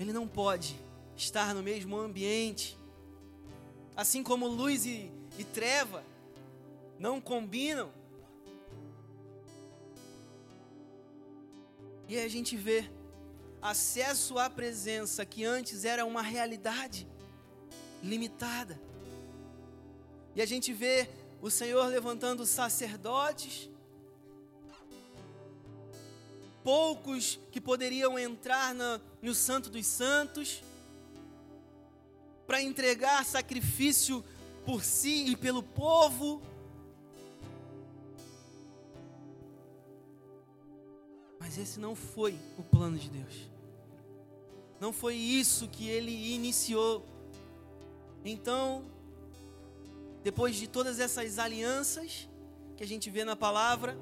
Ele 0.00 0.12
não 0.12 0.26
pode 0.26 0.74
estar 1.16 1.54
no 1.54 1.62
mesmo 1.62 1.96
ambiente. 1.96 2.76
Assim 3.94 4.20
como 4.24 4.48
luz 4.48 4.84
e, 4.84 5.12
e 5.38 5.44
treva 5.44 6.02
não 6.98 7.20
combinam. 7.20 7.92
E 12.08 12.16
aí 12.16 12.24
a 12.24 12.28
gente 12.28 12.56
vê 12.56 12.90
acesso 13.60 14.38
à 14.38 14.48
presença 14.48 15.24
que 15.24 15.44
antes 15.44 15.84
era 15.84 16.04
uma 16.04 16.22
realidade 16.22 17.06
limitada. 18.02 18.80
E 20.34 20.42
a 20.42 20.46
gente 20.46 20.72
vê 20.72 21.08
o 21.40 21.50
Senhor 21.50 21.86
levantando 21.86 22.44
sacerdotes, 22.46 23.68
poucos 26.62 27.38
que 27.50 27.60
poderiam 27.60 28.18
entrar 28.18 28.74
na, 28.74 29.00
no 29.22 29.34
Santo 29.34 29.70
dos 29.70 29.86
Santos, 29.86 30.62
para 32.46 32.62
entregar 32.62 33.24
sacrifício 33.24 34.24
por 34.64 34.82
si 34.84 35.26
e 35.28 35.36
pelo 35.36 35.62
povo. 35.62 36.42
Esse 41.60 41.80
não 41.80 41.96
foi 41.96 42.38
o 42.56 42.62
plano 42.62 42.96
de 42.96 43.10
Deus. 43.10 43.48
Não 44.80 44.92
foi 44.92 45.16
isso 45.16 45.66
que 45.66 45.88
ele 45.88 46.32
iniciou. 46.32 47.04
Então, 48.24 48.84
depois 50.22 50.54
de 50.54 50.68
todas 50.68 51.00
essas 51.00 51.38
alianças 51.38 52.28
que 52.76 52.84
a 52.84 52.86
gente 52.86 53.10
vê 53.10 53.24
na 53.24 53.34
palavra, 53.34 53.98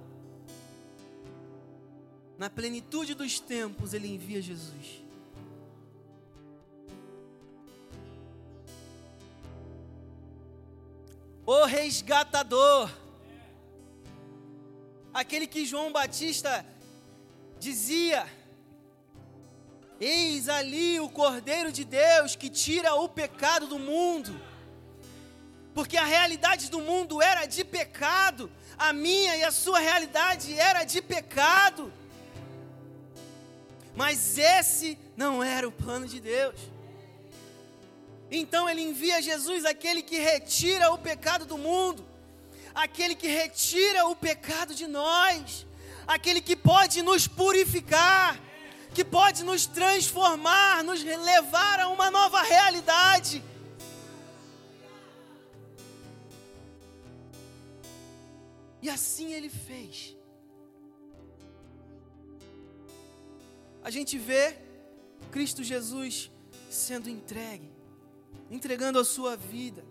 na 2.36 2.50
plenitude 2.50 3.14
dos 3.14 3.40
tempos, 3.40 3.94
ele 3.94 4.08
envia 4.08 4.42
Jesus. 4.42 5.02
O 11.46 11.64
resgatador, 11.64 12.90
aquele 15.14 15.46
que 15.46 15.64
João 15.64 15.90
Batista 15.90 16.66
dizia: 17.58 18.26
Eis 20.00 20.48
ali 20.48 21.00
o 21.00 21.08
Cordeiro 21.08 21.72
de 21.72 21.84
Deus 21.84 22.36
que 22.36 22.48
tira 22.48 22.94
o 22.94 23.08
pecado 23.08 23.66
do 23.66 23.78
mundo 23.78 24.34
porque 25.76 25.98
a 25.98 26.06
realidade 26.06 26.70
do 26.70 26.80
mundo 26.80 27.20
era 27.20 27.44
de 27.44 27.62
pecado, 27.62 28.50
a 28.78 28.94
minha 28.94 29.36
e 29.36 29.44
a 29.44 29.50
sua 29.50 29.78
realidade 29.78 30.58
era 30.58 30.84
de 30.84 31.02
pecado. 31.02 31.92
Mas 33.94 34.38
esse 34.38 34.98
não 35.14 35.44
era 35.44 35.68
o 35.68 35.70
plano 35.70 36.06
de 36.06 36.18
Deus. 36.18 36.58
Então 38.30 38.66
ele 38.70 38.80
envia 38.80 39.20
Jesus, 39.20 39.66
aquele 39.66 40.00
que 40.00 40.18
retira 40.18 40.90
o 40.94 40.96
pecado 40.96 41.44
do 41.44 41.58
mundo, 41.58 42.02
aquele 42.74 43.14
que 43.14 43.28
retira 43.28 44.06
o 44.06 44.16
pecado 44.16 44.74
de 44.74 44.86
nós, 44.86 45.65
aquele 46.06 46.40
que 46.40 46.56
pode 46.56 47.02
nos 47.02 47.26
purificar, 47.26 48.40
que 48.94 49.04
pode 49.04 49.42
nos 49.44 49.66
transformar, 49.66 50.82
nos 50.82 51.02
levar 51.02 51.80
a 51.80 51.88
uma 51.88 52.10
nova 52.10 52.42
realidade. 52.42 53.42
E 58.80 58.88
assim 58.88 59.32
ele 59.32 59.48
fez. 59.48 60.16
A 63.82 63.90
gente 63.90 64.18
vê 64.18 64.56
Cristo 65.30 65.62
Jesus 65.62 66.30
sendo 66.70 67.08
entregue, 67.08 67.70
entregando 68.50 68.98
a 68.98 69.04
sua 69.04 69.36
vida, 69.36 69.84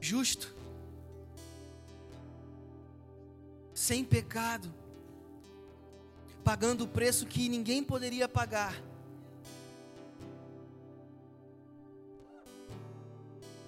justo, 0.00 0.53
sem 3.84 4.02
pecado, 4.02 4.72
pagando 6.42 6.84
o 6.84 6.88
preço 6.88 7.26
que 7.26 7.50
ninguém 7.50 7.84
poderia 7.84 8.26
pagar. 8.26 8.82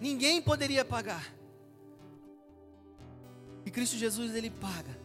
Ninguém 0.00 0.40
poderia 0.40 0.86
pagar. 0.86 1.34
E 3.66 3.70
Cristo 3.70 3.96
Jesus 3.98 4.34
ele 4.34 4.48
paga. 4.48 4.98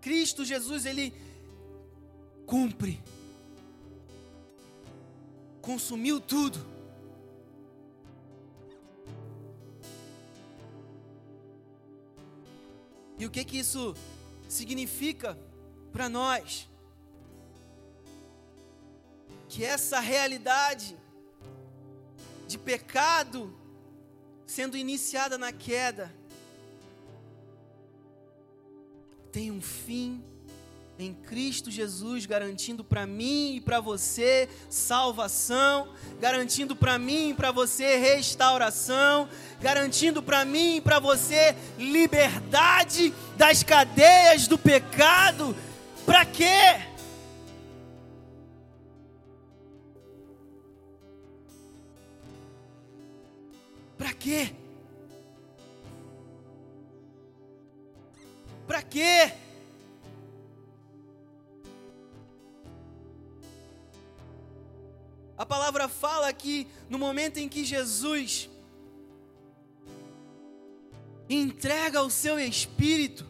Cristo 0.00 0.44
Jesus 0.44 0.86
ele 0.86 1.12
cumpre. 2.46 3.02
Consumiu 5.60 6.20
tudo. 6.20 6.71
E 13.18 13.26
o 13.26 13.30
que 13.30 13.44
que 13.44 13.58
isso 13.58 13.94
significa 14.48 15.38
para 15.92 16.08
nós? 16.08 16.68
Que 19.48 19.64
essa 19.64 20.00
realidade 20.00 20.96
de 22.46 22.58
pecado 22.58 23.54
sendo 24.46 24.76
iniciada 24.76 25.38
na 25.38 25.52
queda 25.52 26.14
tem 29.30 29.50
um 29.50 29.62
fim 29.62 30.22
em 30.98 31.14
Cristo 31.14 31.70
Jesus, 31.70 32.26
garantindo 32.26 32.84
para 32.84 33.06
mim 33.06 33.56
e 33.56 33.60
para 33.60 33.80
você 33.80 34.48
salvação, 34.68 35.88
garantindo 36.20 36.76
para 36.76 36.98
mim 36.98 37.30
e 37.30 37.34
para 37.34 37.50
você 37.50 37.96
restauração, 37.96 39.28
garantindo 39.60 40.22
para 40.22 40.44
mim 40.44 40.76
e 40.76 40.80
para 40.80 40.98
você 40.98 41.56
liberdade 41.78 43.12
das 43.36 43.62
cadeias 43.62 44.46
do 44.46 44.58
pecado. 44.58 45.56
Para 46.04 46.24
quê? 46.24 46.80
Para 53.96 54.12
quê? 54.12 54.52
Para 58.66 58.82
quê? 58.82 59.32
Palavra 65.72 65.88
fala 65.88 66.32
que 66.32 66.68
no 66.88 66.98
momento 66.98 67.38
em 67.38 67.48
que 67.48 67.64
Jesus 67.64 68.50
entrega 71.28 72.02
o 72.02 72.10
seu 72.10 72.38
espírito, 72.38 73.28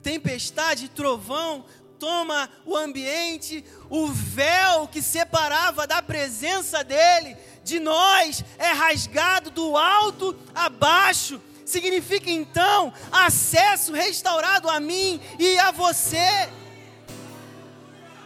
tempestade, 0.00 0.88
trovão, 0.90 1.64
toma 1.98 2.48
o 2.64 2.76
ambiente, 2.76 3.64
o 3.90 4.06
véu 4.06 4.86
que 4.86 5.02
separava 5.02 5.86
da 5.88 6.00
presença 6.00 6.84
dele, 6.84 7.36
de 7.64 7.80
nós, 7.80 8.44
é 8.58 8.70
rasgado 8.70 9.50
do 9.50 9.76
alto 9.76 10.36
a 10.54 10.68
baixo. 10.68 11.40
Significa 11.64 12.30
então 12.30 12.92
acesso 13.10 13.92
restaurado 13.92 14.70
a 14.70 14.78
mim 14.78 15.20
e 15.38 15.58
a 15.58 15.72
você. 15.72 16.48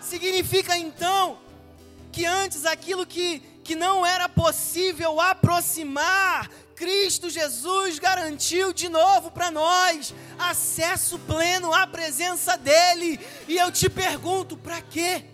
Significa 0.00 0.76
então 0.76 1.41
que 2.12 2.26
antes 2.26 2.66
aquilo 2.66 3.06
que, 3.06 3.40
que 3.64 3.74
não 3.74 4.04
era 4.04 4.28
possível 4.28 5.18
aproximar, 5.18 6.50
Cristo 6.76 7.30
Jesus 7.30 7.98
garantiu 7.98 8.72
de 8.72 8.88
novo 8.88 9.30
para 9.30 9.50
nós 9.50 10.14
acesso 10.38 11.18
pleno 11.20 11.72
à 11.72 11.86
presença 11.86 12.56
dEle. 12.56 13.18
E 13.48 13.56
eu 13.56 13.72
te 13.72 13.88
pergunto, 13.88 14.56
para 14.56 14.82
quê? 14.82 15.24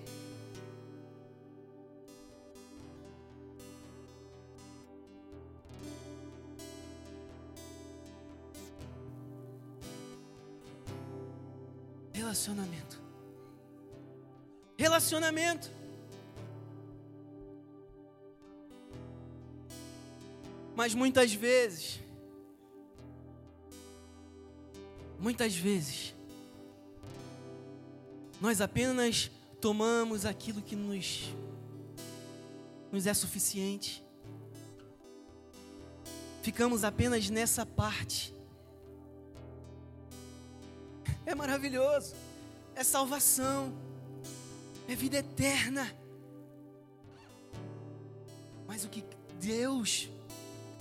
Relacionamento. 12.13 13.01
Relacionamento. 14.77 15.78
Mas 20.79 20.95
muitas 20.95 21.35
vezes, 21.35 21.99
muitas 25.19 25.57
vezes, 25.57 26.15
nós 28.41 28.61
apenas 28.61 29.29
tomamos 29.61 30.25
aquilo 30.25 30.63
que 30.63 30.77
nos, 30.77 31.35
nos 32.93 33.09
é 33.09 33.13
suficiente. 33.13 34.05
Ficamos 36.45 36.85
apenas 36.85 37.29
nessa 37.29 37.67
parte. 37.67 38.33
É 41.27 41.35
maravilhoso, 41.35 42.15
é 42.77 42.85
salvação, 42.85 43.77
é 44.87 44.95
vida 44.95 45.17
eterna. 45.17 45.93
Mas 48.65 48.85
o 48.85 48.89
que 48.89 49.03
Deus 49.41 50.09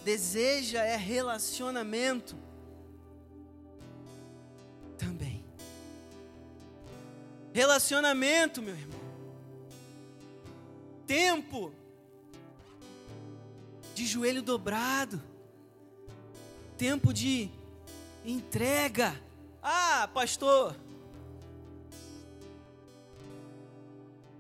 deseja 0.08 0.86
é 0.86 0.96
relacionamento 0.96 2.38
também. 4.98 5.44
Relacionamento, 7.52 8.62
meu 8.62 8.74
irmão. 8.74 9.02
Tempo 11.06 11.74
de 13.94 14.06
joelho 14.08 14.42
dobrado. 14.42 15.22
Tempo 16.78 17.14
de 17.14 17.50
entrega. 18.24 19.14
Ah, 19.62 20.10
pastor. 20.14 20.74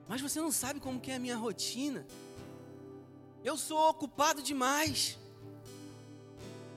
Mas 0.08 0.22
você 0.22 0.40
não 0.40 0.50
sabe 0.50 0.80
como 0.80 1.02
que 1.02 1.12
é 1.12 1.16
a 1.16 1.20
minha 1.20 1.36
rotina. 1.36 2.08
Eu 3.44 3.58
sou 3.58 3.90
ocupado 3.90 4.42
demais 4.42 5.20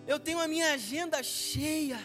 eu 0.07 0.19
tenho 0.19 0.41
a 0.41 0.49
minha 0.49 0.73
agenda 0.73 1.23
cheia. 1.23 1.99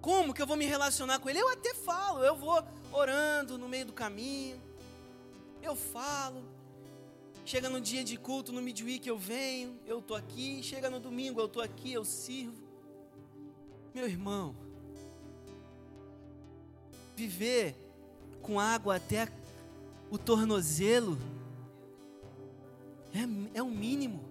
Como 0.00 0.32
que 0.32 0.40
eu 0.40 0.46
vou 0.46 0.56
me 0.56 0.64
relacionar 0.64 1.18
com 1.18 1.28
Ele? 1.28 1.40
Eu 1.40 1.48
até 1.50 1.74
falo, 1.74 2.24
eu 2.24 2.36
vou 2.36 2.62
orando 2.92 3.58
no 3.58 3.68
meio 3.68 3.86
do 3.86 3.92
caminho, 3.92 4.60
eu 5.62 5.74
falo. 5.74 6.44
Chega 7.44 7.68
no 7.70 7.80
dia 7.80 8.04
de 8.04 8.16
culto, 8.18 8.52
no 8.52 8.60
midweek 8.60 9.08
eu 9.08 9.18
venho, 9.18 9.78
eu 9.86 10.00
estou 10.00 10.16
aqui. 10.16 10.62
Chega 10.62 10.90
no 10.90 11.00
domingo, 11.00 11.40
eu 11.40 11.46
estou 11.46 11.62
aqui, 11.62 11.92
eu 11.92 12.04
sirvo. 12.04 12.62
Meu 13.94 14.06
irmão, 14.06 14.54
viver 17.16 17.74
com 18.42 18.60
água 18.60 18.96
até 18.96 19.28
o 20.10 20.18
tornozelo 20.18 21.18
é, 23.12 23.58
é 23.58 23.62
o 23.62 23.70
mínimo. 23.70 24.24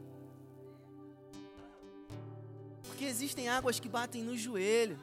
Porque 2.97 3.11
existem 3.11 3.47
águas 3.47 3.79
que 3.79 3.87
batem 3.87 4.23
no 4.23 4.35
joelho, 4.35 4.99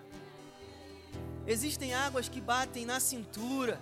existem 1.47 1.95
águas 1.95 2.29
que 2.29 2.41
batem 2.41 2.85
na 2.85 2.99
cintura, 2.99 3.81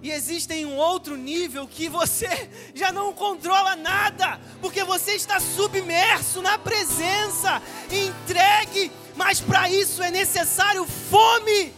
e 0.00 0.10
existem 0.10 0.64
um 0.64 0.74
outro 0.74 1.14
nível 1.14 1.68
que 1.68 1.90
você 1.90 2.26
já 2.74 2.90
não 2.90 3.12
controla 3.12 3.76
nada, 3.76 4.40
porque 4.62 4.82
você 4.82 5.12
está 5.12 5.38
submerso 5.40 6.40
na 6.40 6.56
presença, 6.56 7.60
entregue, 7.92 8.90
mas 9.14 9.42
para 9.42 9.68
isso 9.68 10.02
é 10.02 10.10
necessário 10.10 10.86
fome. 10.86 11.70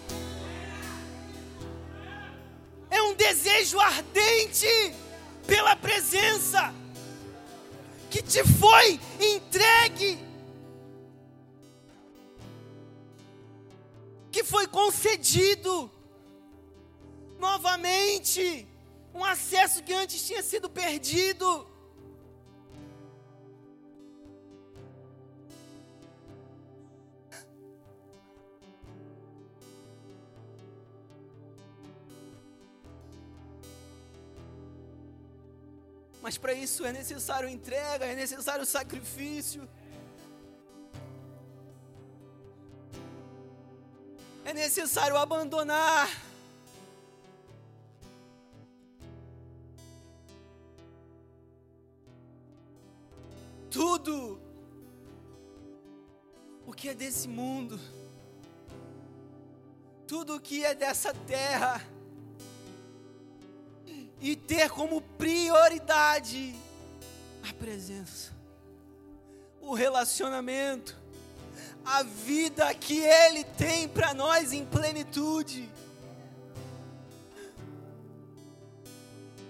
É 2.88 3.02
um 3.02 3.12
desejo 3.14 3.80
ardente 3.80 4.94
pela 5.48 5.74
presença 5.74 6.72
que 8.08 8.22
te 8.22 8.44
foi 8.44 9.00
entregue 9.20 10.25
que 14.36 14.44
foi 14.44 14.66
concedido 14.66 15.90
novamente, 17.38 18.68
um 19.14 19.24
acesso 19.24 19.82
que 19.82 19.94
antes 19.94 20.26
tinha 20.26 20.42
sido 20.42 20.68
perdido. 20.68 21.66
Mas 36.20 36.36
para 36.36 36.52
isso 36.52 36.84
é 36.84 36.92
necessário 36.92 37.48
entrega, 37.48 38.04
é 38.04 38.14
necessário 38.14 38.66
sacrifício. 38.66 39.66
É 44.46 44.54
necessário 44.54 45.16
abandonar. 45.16 46.08
Tudo 53.68 54.40
o 56.64 56.72
que 56.72 56.90
é 56.90 56.94
desse 56.94 57.26
mundo, 57.26 57.76
tudo 60.06 60.36
o 60.36 60.40
que 60.40 60.64
é 60.64 60.76
dessa 60.76 61.12
terra 61.12 61.84
e 64.20 64.36
ter 64.36 64.70
como 64.70 65.00
prioridade 65.00 66.54
a 67.50 67.52
presença, 67.52 68.32
o 69.60 69.74
relacionamento, 69.74 70.96
a 71.86 72.02
vida 72.02 72.74
que 72.74 72.98
Ele 72.98 73.44
tem 73.44 73.88
para 73.88 74.12
nós 74.12 74.52
em 74.52 74.66
plenitude. 74.66 75.70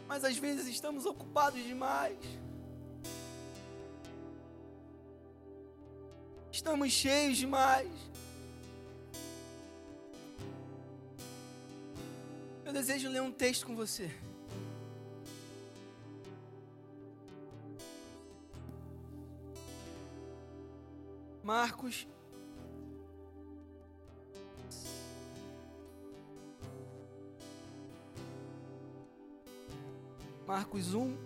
Mas 0.07 0.23
às 0.23 0.37
vezes 0.37 0.69
estamos 0.69 1.07
ocupados 1.07 1.65
demais. 1.65 2.19
Estamos 6.53 6.93
cheios 6.93 7.39
demais. 7.39 7.91
Eu 12.67 12.73
desejo 12.73 13.09
ler 13.09 13.23
um 13.23 13.33
texto 13.33 13.67
com 13.67 13.75
você. 13.75 14.11
Marcos. 21.43 22.07
Marcos 30.47 30.95
1. 30.95 31.17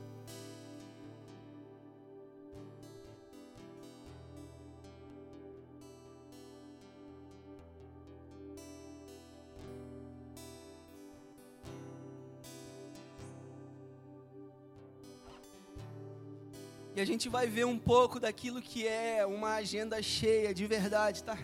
E 16.97 17.01
a 17.01 17.05
gente 17.05 17.29
vai 17.29 17.47
ver 17.47 17.67
um 17.67 17.79
pouco 17.79 18.19
daquilo 18.19 18.61
que 18.63 18.89
é 18.89 19.25
uma 19.27 19.55
agenda 19.55 20.03
cheia 20.03 20.55
de 20.55 20.67
verdade, 20.67 21.23
tá? 21.23 21.39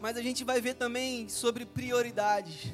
Mas 0.00 0.16
a 0.16 0.22
gente 0.22 0.44
vai 0.44 0.60
ver 0.60 0.74
também 0.74 1.28
sobre 1.28 1.64
prioridades. 1.64 2.72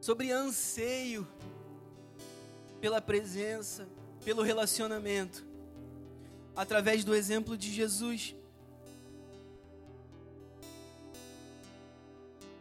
Sobre 0.00 0.30
anseio 0.30 1.26
pela 2.80 3.00
presença, 3.00 3.88
pelo 4.24 4.42
relacionamento. 4.42 5.44
Através 6.56 7.04
do 7.04 7.14
exemplo 7.14 7.56
de 7.56 7.70
Jesus. 7.72 8.34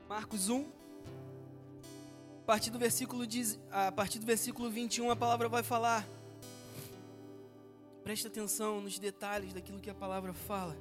Marcos 0.07 0.49
1, 0.49 0.65
partir 2.49 2.71
do 2.71 2.79
versículo 2.79 3.27
a 3.71 3.91
partir 3.91 4.17
do 4.17 4.25
versículo 4.25 4.71
21 4.71 5.11
a 5.11 5.15
palavra 5.15 5.47
vai 5.47 5.61
falar. 5.61 6.03
Presta 8.03 8.27
atenção 8.27 8.81
nos 8.81 8.97
detalhes 8.97 9.53
daquilo 9.53 9.79
que 9.79 9.87
a 9.87 9.93
palavra 9.93 10.33
fala. 10.33 10.75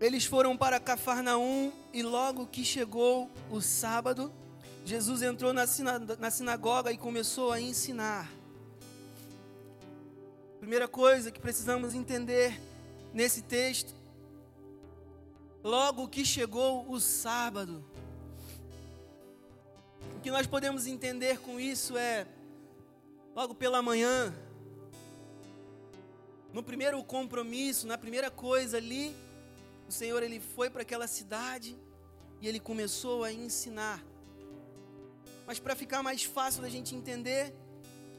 Eles 0.00 0.24
foram 0.24 0.56
para 0.56 0.80
Cafarnaum 0.80 1.70
e 1.92 2.02
logo 2.02 2.46
que 2.46 2.64
chegou 2.64 3.30
o 3.50 3.60
sábado, 3.60 4.32
Jesus 4.82 5.20
entrou 5.20 5.52
na, 5.52 5.64
na 6.18 6.30
sinagoga 6.30 6.90
e 6.90 6.96
começou 6.96 7.52
a 7.52 7.60
ensinar. 7.60 8.32
Primeira 10.58 10.88
coisa 10.88 11.30
que 11.30 11.38
precisamos 11.38 11.94
entender 11.94 12.58
nesse 13.12 13.42
texto, 13.42 13.94
logo 15.62 16.08
que 16.08 16.24
chegou 16.24 16.90
o 16.90 16.98
sábado, 16.98 17.84
o 20.16 20.20
que 20.20 20.30
nós 20.30 20.46
podemos 20.46 20.86
entender 20.86 21.38
com 21.40 21.60
isso 21.60 21.98
é, 21.98 22.26
logo 23.36 23.54
pela 23.54 23.82
manhã, 23.82 24.34
no 26.54 26.62
primeiro 26.62 27.04
compromisso, 27.04 27.86
na 27.86 27.98
primeira 27.98 28.30
coisa 28.30 28.78
ali, 28.78 29.14
o 29.90 29.92
Senhor 29.92 30.22
ele 30.22 30.38
foi 30.38 30.70
para 30.70 30.82
aquela 30.82 31.08
cidade 31.08 31.76
e 32.40 32.46
ele 32.46 32.60
começou 32.60 33.24
a 33.24 33.32
ensinar. 33.32 34.00
Mas 35.48 35.58
para 35.58 35.74
ficar 35.74 36.00
mais 36.00 36.22
fácil 36.22 36.62
da 36.62 36.68
gente 36.68 36.94
entender, 36.94 37.52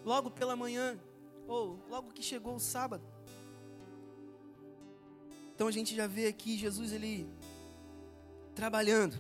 logo 0.04 0.30
pela 0.30 0.54
manhã, 0.54 1.00
ou 1.48 1.80
logo 1.90 2.12
que 2.12 2.22
chegou 2.22 2.56
o 2.56 2.60
sábado. 2.60 3.06
Então 5.56 5.66
a 5.66 5.72
gente 5.72 5.96
já 5.96 6.08
vê 6.08 6.28
aqui 6.28 6.58
Jesus 6.58 6.92
ele 6.92 7.26
trabalhando. 8.54 9.18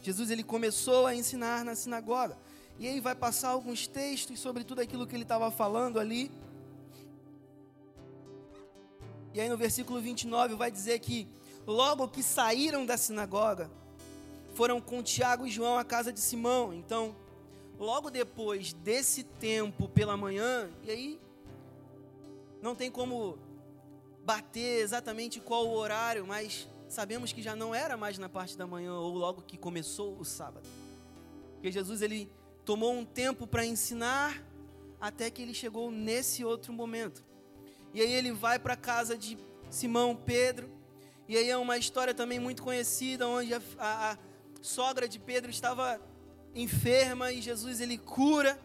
Jesus 0.00 0.30
ele 0.30 0.44
começou 0.44 1.06
a 1.08 1.14
ensinar 1.14 1.64
na 1.64 1.74
sinagoga. 1.74 2.38
E 2.78 2.86
aí 2.86 3.00
vai 3.00 3.16
passar 3.16 3.48
alguns 3.48 3.88
textos 3.88 4.38
sobre 4.38 4.62
tudo 4.62 4.80
aquilo 4.80 5.08
que 5.08 5.16
ele 5.16 5.24
estava 5.24 5.50
falando 5.50 5.98
ali. 5.98 6.30
E 9.32 9.40
aí 9.40 9.48
no 9.48 9.56
versículo 9.56 10.00
29 10.00 10.54
vai 10.54 10.70
dizer 10.70 11.00
que 11.00 11.26
logo 11.66 12.08
que 12.08 12.22
saíram 12.22 12.84
da 12.84 12.96
sinagoga, 12.96 13.70
foram 14.54 14.80
com 14.80 15.02
Tiago 15.02 15.46
e 15.46 15.50
João 15.50 15.76
à 15.78 15.84
casa 15.84 16.12
de 16.12 16.20
Simão. 16.20 16.72
Então, 16.72 17.14
logo 17.78 18.10
depois 18.10 18.72
desse 18.72 19.24
tempo 19.24 19.88
pela 19.88 20.16
manhã, 20.16 20.70
e 20.84 20.90
aí 20.90 21.20
não 22.62 22.74
tem 22.74 22.90
como 22.90 23.38
bater 24.24 24.80
exatamente 24.80 25.40
qual 25.40 25.66
o 25.66 25.74
horário, 25.74 26.26
mas 26.26 26.68
sabemos 26.88 27.32
que 27.32 27.42
já 27.42 27.54
não 27.54 27.74
era 27.74 27.96
mais 27.96 28.16
na 28.16 28.28
parte 28.28 28.56
da 28.56 28.66
manhã 28.66 28.94
ou 28.94 29.14
logo 29.14 29.42
que 29.42 29.56
começou 29.56 30.16
o 30.18 30.24
sábado. 30.24 30.66
Porque 31.54 31.70
Jesus 31.70 32.00
ele 32.00 32.30
tomou 32.64 32.92
um 32.92 33.04
tempo 33.04 33.46
para 33.46 33.66
ensinar 33.66 34.42
até 35.00 35.30
que 35.30 35.42
ele 35.42 35.52
chegou 35.52 35.90
nesse 35.90 36.44
outro 36.44 36.72
momento. 36.72 37.22
E 37.92 38.00
aí 38.00 38.12
ele 38.12 38.32
vai 38.32 38.58
para 38.58 38.74
a 38.74 38.76
casa 38.76 39.16
de 39.18 39.36
Simão 39.68 40.16
Pedro. 40.16 40.70
E 41.26 41.36
aí 41.36 41.48
é 41.48 41.56
uma 41.56 41.78
história 41.78 42.12
também 42.12 42.38
muito 42.38 42.62
conhecida 42.62 43.26
onde 43.26 43.54
a, 43.54 43.62
a, 43.78 44.12
a 44.12 44.18
sogra 44.60 45.08
de 45.08 45.18
Pedro 45.18 45.50
estava 45.50 46.00
enferma 46.54 47.32
e 47.32 47.40
Jesus 47.40 47.80
ele 47.80 47.96
cura. 47.96 48.58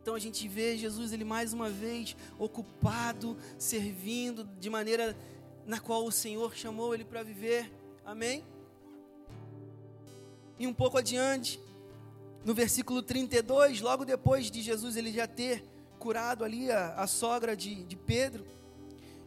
Então 0.00 0.14
a 0.14 0.18
gente 0.18 0.48
vê 0.48 0.76
Jesus 0.76 1.12
ele 1.12 1.24
mais 1.24 1.52
uma 1.52 1.68
vez 1.68 2.16
ocupado, 2.38 3.36
servindo 3.58 4.44
de 4.58 4.68
maneira 4.68 5.16
na 5.66 5.78
qual 5.78 6.04
o 6.04 6.10
Senhor 6.12 6.56
chamou 6.56 6.94
ele 6.94 7.04
para 7.04 7.22
viver. 7.22 7.70
Amém? 8.04 8.44
E 10.58 10.66
um 10.66 10.74
pouco 10.74 10.98
adiante, 10.98 11.60
no 12.44 12.54
versículo 12.54 13.02
32, 13.02 13.80
logo 13.80 14.04
depois 14.04 14.50
de 14.50 14.62
Jesus 14.62 14.96
ele 14.96 15.12
já 15.12 15.26
ter 15.26 15.64
curado 15.98 16.44
ali 16.44 16.70
a, 16.70 16.94
a 16.94 17.06
sogra 17.06 17.56
de, 17.56 17.84
de 17.84 17.94
Pedro, 17.94 18.44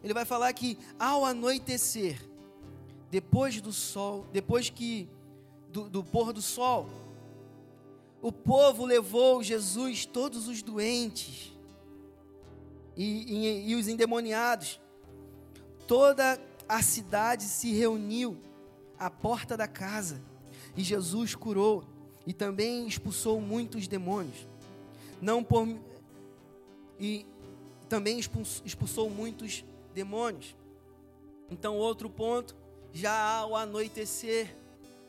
ele 0.06 0.14
vai 0.14 0.24
falar 0.24 0.52
que 0.52 0.78
ao 0.98 1.24
anoitecer, 1.24 2.18
depois 3.10 3.60
do 3.60 3.72
sol, 3.72 4.26
depois 4.32 4.70
que 4.70 5.08
do, 5.68 5.88
do 5.88 6.02
pôr 6.02 6.32
do 6.32 6.40
sol, 6.40 6.88
o 8.22 8.32
povo 8.32 8.84
levou 8.84 9.42
Jesus, 9.42 10.06
todos 10.06 10.48
os 10.48 10.62
doentes 10.62 11.52
e, 12.96 13.04
e, 13.04 13.70
e 13.70 13.74
os 13.74 13.86
endemoniados, 13.86 14.80
Toda 15.86 16.40
a 16.68 16.82
cidade 16.82 17.44
se 17.44 17.72
reuniu 17.72 18.36
à 18.98 19.08
porta 19.08 19.56
da 19.56 19.68
casa 19.68 20.20
e 20.76 20.82
Jesus 20.82 21.34
curou 21.34 21.84
e 22.26 22.32
também 22.32 22.88
expulsou 22.88 23.40
muitos 23.40 23.86
demônios. 23.86 24.48
Não 25.22 25.44
por 25.44 25.68
e 26.98 27.24
também 27.88 28.18
expulsou 28.18 29.08
muitos 29.08 29.64
demônios. 29.96 30.54
Então, 31.50 31.78
outro 31.78 32.10
ponto, 32.10 32.54
já 32.92 33.38
ao 33.38 33.56
anoitecer, 33.56 34.54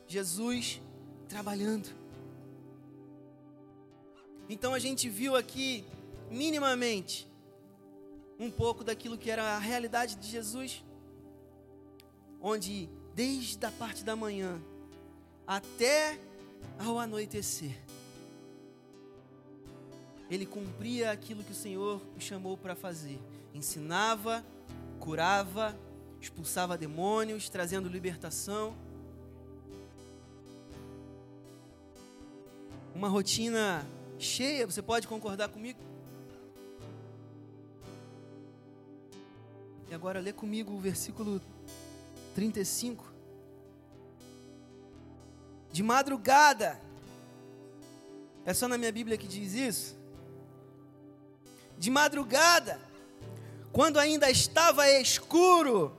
Jesus 0.06 0.80
trabalhando. 1.28 1.90
Então 4.48 4.72
a 4.72 4.78
gente 4.78 5.10
viu 5.10 5.36
aqui 5.36 5.84
minimamente 6.30 7.28
um 8.40 8.50
pouco 8.50 8.82
daquilo 8.82 9.18
que 9.18 9.30
era 9.30 9.42
a 9.56 9.58
realidade 9.58 10.14
de 10.16 10.26
Jesus, 10.26 10.82
onde 12.40 12.88
desde 13.14 13.62
a 13.66 13.70
parte 13.70 14.02
da 14.02 14.16
manhã 14.16 14.58
até 15.46 16.18
ao 16.78 16.98
anoitecer. 16.98 17.76
Ele 20.30 20.46
cumpria 20.46 21.10
aquilo 21.10 21.44
que 21.44 21.52
o 21.52 21.54
Senhor 21.54 22.00
o 22.16 22.20
chamou 22.20 22.56
para 22.56 22.74
fazer. 22.74 23.18
Ensinava, 23.52 24.44
curava, 24.98 25.78
expulsava 26.20 26.76
demônios, 26.76 27.48
trazendo 27.48 27.88
libertação. 27.88 28.74
Uma 32.94 33.08
rotina 33.08 33.86
cheia, 34.18 34.66
você 34.66 34.82
pode 34.82 35.06
concordar 35.06 35.48
comigo? 35.48 35.78
E 39.88 39.94
agora 39.94 40.20
lê 40.20 40.32
comigo 40.32 40.74
o 40.74 40.78
versículo 40.78 41.40
35. 42.34 43.04
De 45.72 45.82
madrugada, 45.82 46.80
é 48.44 48.52
só 48.52 48.66
na 48.66 48.76
minha 48.76 48.92
Bíblia 48.92 49.16
que 49.16 49.26
diz 49.26 49.54
isso? 49.54 49.96
De 51.78 51.90
madrugada, 51.90 52.80
quando 53.72 53.98
ainda 53.98 54.30
estava 54.30 54.88
escuro, 54.90 55.96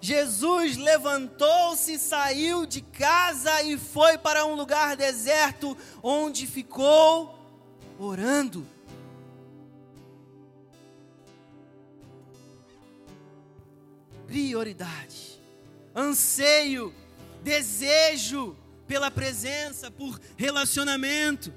Jesus 0.00 0.76
levantou-se, 0.76 1.98
saiu 1.98 2.64
de 2.64 2.80
casa 2.80 3.62
e 3.62 3.76
foi 3.76 4.16
para 4.16 4.44
um 4.44 4.54
lugar 4.54 4.96
deserto, 4.96 5.76
onde 6.02 6.46
ficou 6.46 7.36
orando. 7.98 8.66
Prioridade, 14.26 15.40
anseio, 15.96 16.94
desejo 17.42 18.56
pela 18.86 19.10
presença, 19.10 19.90
por 19.90 20.20
relacionamento. 20.36 21.52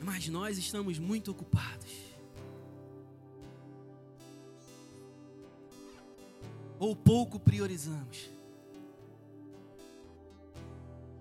Mas 0.00 0.26
nós 0.28 0.58
estamos 0.58 0.98
muito 0.98 1.30
ocupados. 1.30 2.09
Ou 6.80 6.96
pouco 6.96 7.38
priorizamos. 7.38 8.30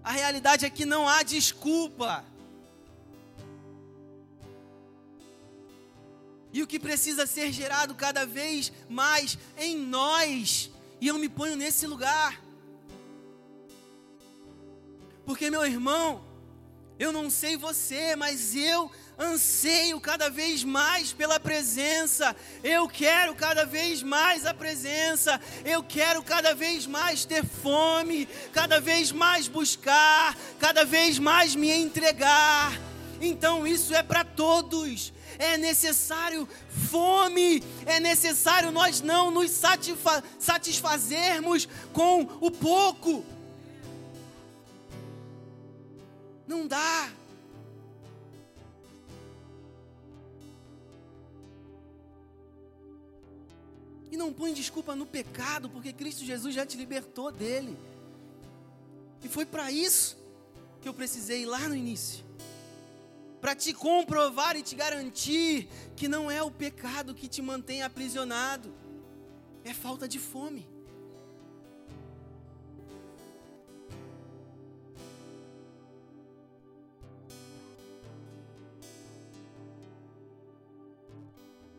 A 0.01 0.11
realidade 0.11 0.65
é 0.65 0.69
que 0.69 0.85
não 0.85 1.07
há 1.07 1.21
desculpa. 1.21 2.23
E 6.53 6.63
o 6.63 6.67
que 6.67 6.79
precisa 6.79 7.27
ser 7.27 7.51
gerado 7.51 7.93
cada 7.93 8.25
vez 8.25 8.71
mais 8.87 9.37
em 9.57 9.77
nós, 9.77 10.71
e 11.01 11.07
eu 11.09 11.19
me 11.19 11.27
ponho 11.27 11.57
nesse 11.57 11.85
lugar. 11.85 12.41
Porque, 15.25 15.51
meu 15.51 15.63
irmão, 15.65 16.23
eu 16.97 17.11
não 17.11 17.29
sei 17.29 17.57
você, 17.57 18.15
mas 18.15 18.55
eu 18.55 18.89
anseio 19.19 19.99
cada 19.99 20.29
vez 20.29 20.63
mais 20.63 21.11
pela 21.11 21.39
presença. 21.39 22.33
Eu 22.63 22.87
quero 22.87 23.35
cada 23.35 23.65
vez 23.65 24.01
mais 24.01 24.45
a 24.45 24.53
presença. 24.53 25.39
Eu 25.65 25.83
quero 25.83 26.23
cada 26.23 26.55
vez 26.55 26.87
mais 26.87 27.25
ter 27.25 27.43
fome, 27.45 28.27
cada 28.53 28.79
vez 28.79 29.11
mais 29.11 29.49
buscar, 29.49 30.37
cada 30.57 30.85
vez 30.85 31.19
mais 31.19 31.53
me 31.53 31.69
entregar. 31.69 32.71
Então 33.19 33.67
isso 33.67 33.93
é 33.93 34.01
para 34.01 34.23
todos. 34.23 35.11
É 35.37 35.57
necessário 35.57 36.47
fome, 36.89 37.63
é 37.85 37.99
necessário 37.99 38.71
nós 38.71 39.01
não 39.01 39.29
nos 39.31 39.51
satisfazermos 40.39 41.67
com 41.93 42.21
o 42.41 42.49
pouco. 42.49 43.25
Não 46.47 46.67
dá. 46.67 47.18
E 54.11 54.17
não 54.17 54.33
põe 54.33 54.53
desculpa 54.53 54.95
no 54.95 55.05
pecado, 55.05 55.69
porque 55.69 55.93
Cristo 55.93 56.23
Jesus 56.23 56.53
já 56.55 56.65
te 56.65 56.77
libertou 56.77 57.31
dele. 57.31 57.77
E 59.23 59.27
foi 59.27 59.45
para 59.45 59.71
isso 59.71 60.17
que 60.81 60.87
eu 60.87 60.93
precisei 60.93 61.45
lá 61.45 61.67
no 61.67 61.75
início 61.75 62.29
para 63.39 63.55
te 63.55 63.73
comprovar 63.73 64.55
e 64.55 64.61
te 64.61 64.75
garantir 64.75 65.69
que 65.95 66.07
não 66.07 66.29
é 66.29 66.43
o 66.43 66.51
pecado 66.51 67.15
que 67.15 67.27
te 67.27 67.41
mantém 67.41 67.81
aprisionado, 67.81 68.73
é 69.63 69.73
falta 69.73 70.07
de 70.07 70.19
fome. 70.19 70.67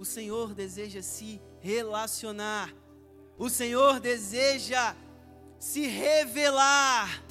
O 0.01 0.05
Senhor 0.07 0.55
deseja 0.55 1.03
se 1.03 1.39
relacionar. 1.61 2.75
O 3.37 3.51
Senhor 3.51 4.01
deseja 4.01 4.97
se 5.59 5.87
revelar. 5.87 7.23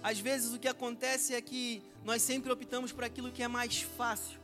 Às 0.00 0.20
vezes 0.20 0.54
o 0.54 0.58
que 0.60 0.68
acontece 0.68 1.34
é 1.34 1.40
que 1.40 1.82
nós 2.04 2.22
sempre 2.22 2.52
optamos 2.52 2.92
por 2.92 3.02
aquilo 3.02 3.32
que 3.32 3.42
é 3.42 3.48
mais 3.48 3.82
fácil. 3.82 4.38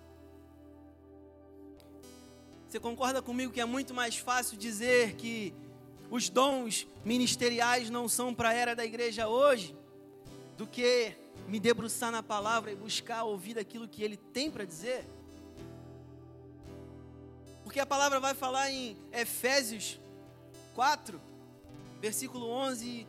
Você 2.68 2.80
concorda 2.80 3.22
comigo 3.22 3.52
que 3.52 3.60
é 3.60 3.64
muito 3.64 3.94
mais 3.94 4.16
fácil 4.16 4.58
dizer 4.58 5.14
que 5.14 5.54
os 6.10 6.28
dons 6.28 6.84
ministeriais 7.04 7.90
não 7.90 8.08
são 8.08 8.34
para 8.34 8.48
a 8.48 8.54
era 8.54 8.74
da 8.74 8.84
igreja 8.84 9.28
hoje 9.28 9.72
do 10.58 10.66
que 10.66 11.14
me 11.48 11.58
debruçar 11.58 12.10
na 12.12 12.22
palavra 12.22 12.70
e 12.70 12.76
buscar 12.76 13.24
ouvir 13.24 13.58
aquilo 13.58 13.88
que 13.88 14.02
ele 14.02 14.16
tem 14.16 14.50
para 14.50 14.64
dizer? 14.64 15.04
Porque 17.64 17.80
a 17.80 17.86
palavra 17.86 18.18
vai 18.18 18.34
falar 18.34 18.70
em 18.70 18.96
Efésios 19.12 20.00
4, 20.74 21.20
versículo 22.00 22.46
11, 22.46 23.06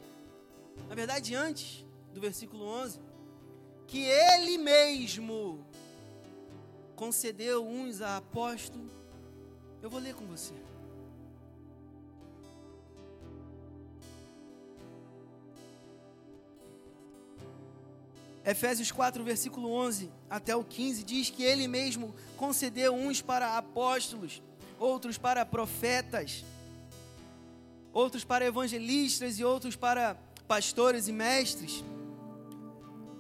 na 0.88 0.96
verdade 0.96 1.34
antes 1.34 1.86
do 2.14 2.20
versículo 2.20 2.66
11, 2.66 3.00
que 3.88 4.04
ele 4.04 4.58
mesmo 4.58 5.66
concedeu 6.96 7.66
uns 7.66 8.02
a 8.02 8.18
apóstolo. 8.18 8.90
Eu 9.82 9.90
vou 9.90 10.00
ler 10.00 10.14
com 10.14 10.26
você. 10.28 10.54
Efésios 18.46 18.92
4, 18.92 19.24
versículo 19.24 19.72
11 19.72 20.12
até 20.30 20.56
o 20.56 20.64
15 20.64 21.04
diz 21.04 21.30
que 21.30 21.44
ele 21.44 21.68
mesmo 21.68 22.14
concedeu 22.38 22.96
uns 22.96 23.22
para 23.22 23.58
apóstolos, 23.58 24.42
outros 24.80 25.18
para 25.18 25.46
profetas, 25.46 26.44
outros 27.94 28.24
para 28.24 28.46
evangelistas 28.46 29.38
e 29.38 29.44
outros 29.44 29.76
para 29.76 30.16
pastores 30.48 31.08
e 31.08 31.12
mestres, 31.12 31.84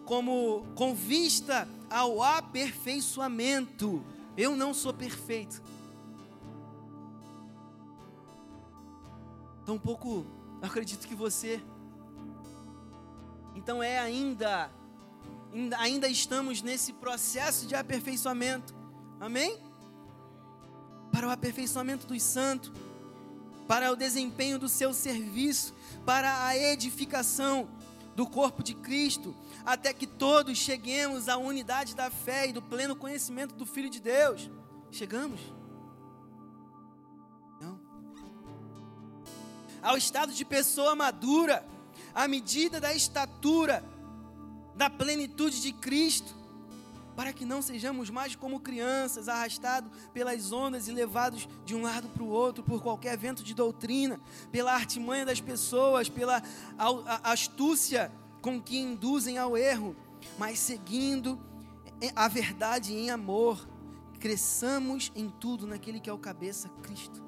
como 0.05 0.65
com 0.75 0.95
vista 0.95 1.67
ao 1.89 2.23
aperfeiçoamento. 2.23 4.03
Eu 4.35 4.55
não 4.55 4.73
sou 4.73 4.93
perfeito. 4.93 5.61
Tampouco 9.65 10.25
acredito 10.61 11.07
que 11.07 11.13
você. 11.13 11.61
Então 13.55 13.83
é 13.83 13.99
ainda 13.99 14.71
ainda 15.77 16.07
estamos 16.07 16.61
nesse 16.61 16.93
processo 16.93 17.65
de 17.65 17.75
aperfeiçoamento. 17.75 18.73
Amém? 19.19 19.59
Para 21.11 21.27
o 21.27 21.31
aperfeiçoamento 21.31 22.07
dos 22.07 22.23
santos, 22.23 22.71
para 23.67 23.91
o 23.91 23.95
desempenho 23.95 24.57
do 24.57 24.69
seu 24.69 24.93
serviço, 24.93 25.73
para 26.05 26.45
a 26.45 26.57
edificação 26.57 27.69
do 28.15 28.25
corpo 28.27 28.63
de 28.63 28.73
Cristo, 28.73 29.35
até 29.65 29.93
que 29.93 30.07
todos 30.07 30.57
cheguemos 30.57 31.29
à 31.29 31.37
unidade 31.37 31.95
da 31.95 32.09
fé 32.09 32.47
e 32.47 32.53
do 32.53 32.61
pleno 32.61 32.95
conhecimento 32.95 33.55
do 33.55 33.65
Filho 33.65 33.89
de 33.89 33.99
Deus. 33.99 34.49
Chegamos? 34.91 35.39
Não. 37.59 37.79
Ao 39.81 39.97
estado 39.97 40.33
de 40.33 40.43
pessoa 40.43 40.95
madura, 40.95 41.65
à 42.13 42.27
medida 42.27 42.79
da 42.79 42.93
estatura 42.93 43.83
da 44.75 44.89
plenitude 44.89 45.61
de 45.61 45.71
Cristo, 45.73 46.35
para 47.15 47.33
que 47.33 47.45
não 47.45 47.61
sejamos 47.61 48.09
mais 48.09 48.35
como 48.35 48.59
crianças, 48.59 49.27
arrastados 49.27 49.91
pelas 50.13 50.51
ondas 50.51 50.87
e 50.87 50.91
levados 50.91 51.47
de 51.65 51.75
um 51.75 51.81
lado 51.81 52.07
para 52.09 52.23
o 52.23 52.29
outro 52.29 52.63
por 52.63 52.81
qualquer 52.81 53.17
vento 53.17 53.43
de 53.43 53.53
doutrina, 53.53 54.19
pela 54.51 54.73
artimanha 54.73 55.25
das 55.25 55.41
pessoas, 55.41 56.09
pela 56.09 56.41
astúcia 57.23 58.11
com 58.41 58.61
que 58.61 58.77
induzem 58.77 59.37
ao 59.37 59.57
erro, 59.57 59.95
mas 60.39 60.57
seguindo 60.57 61.39
a 62.15 62.27
verdade 62.27 62.93
em 62.93 63.11
amor, 63.11 63.67
cresçamos 64.19 65.11
em 65.15 65.29
tudo 65.29 65.67
naquele 65.67 65.99
que 65.99 66.09
é 66.09 66.13
o 66.13 66.17
cabeça, 66.17 66.69
Cristo. 66.81 67.21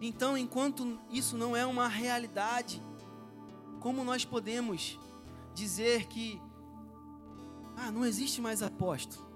Então, 0.00 0.36
enquanto 0.36 0.98
isso 1.10 1.36
não 1.36 1.56
é 1.56 1.64
uma 1.64 1.86
realidade, 1.86 2.82
como 3.82 4.04
nós 4.04 4.24
podemos 4.24 4.96
dizer 5.52 6.06
que 6.06 6.40
ah, 7.76 7.90
não 7.90 8.06
existe 8.06 8.40
mais 8.40 8.62
apóstolo, 8.62 9.26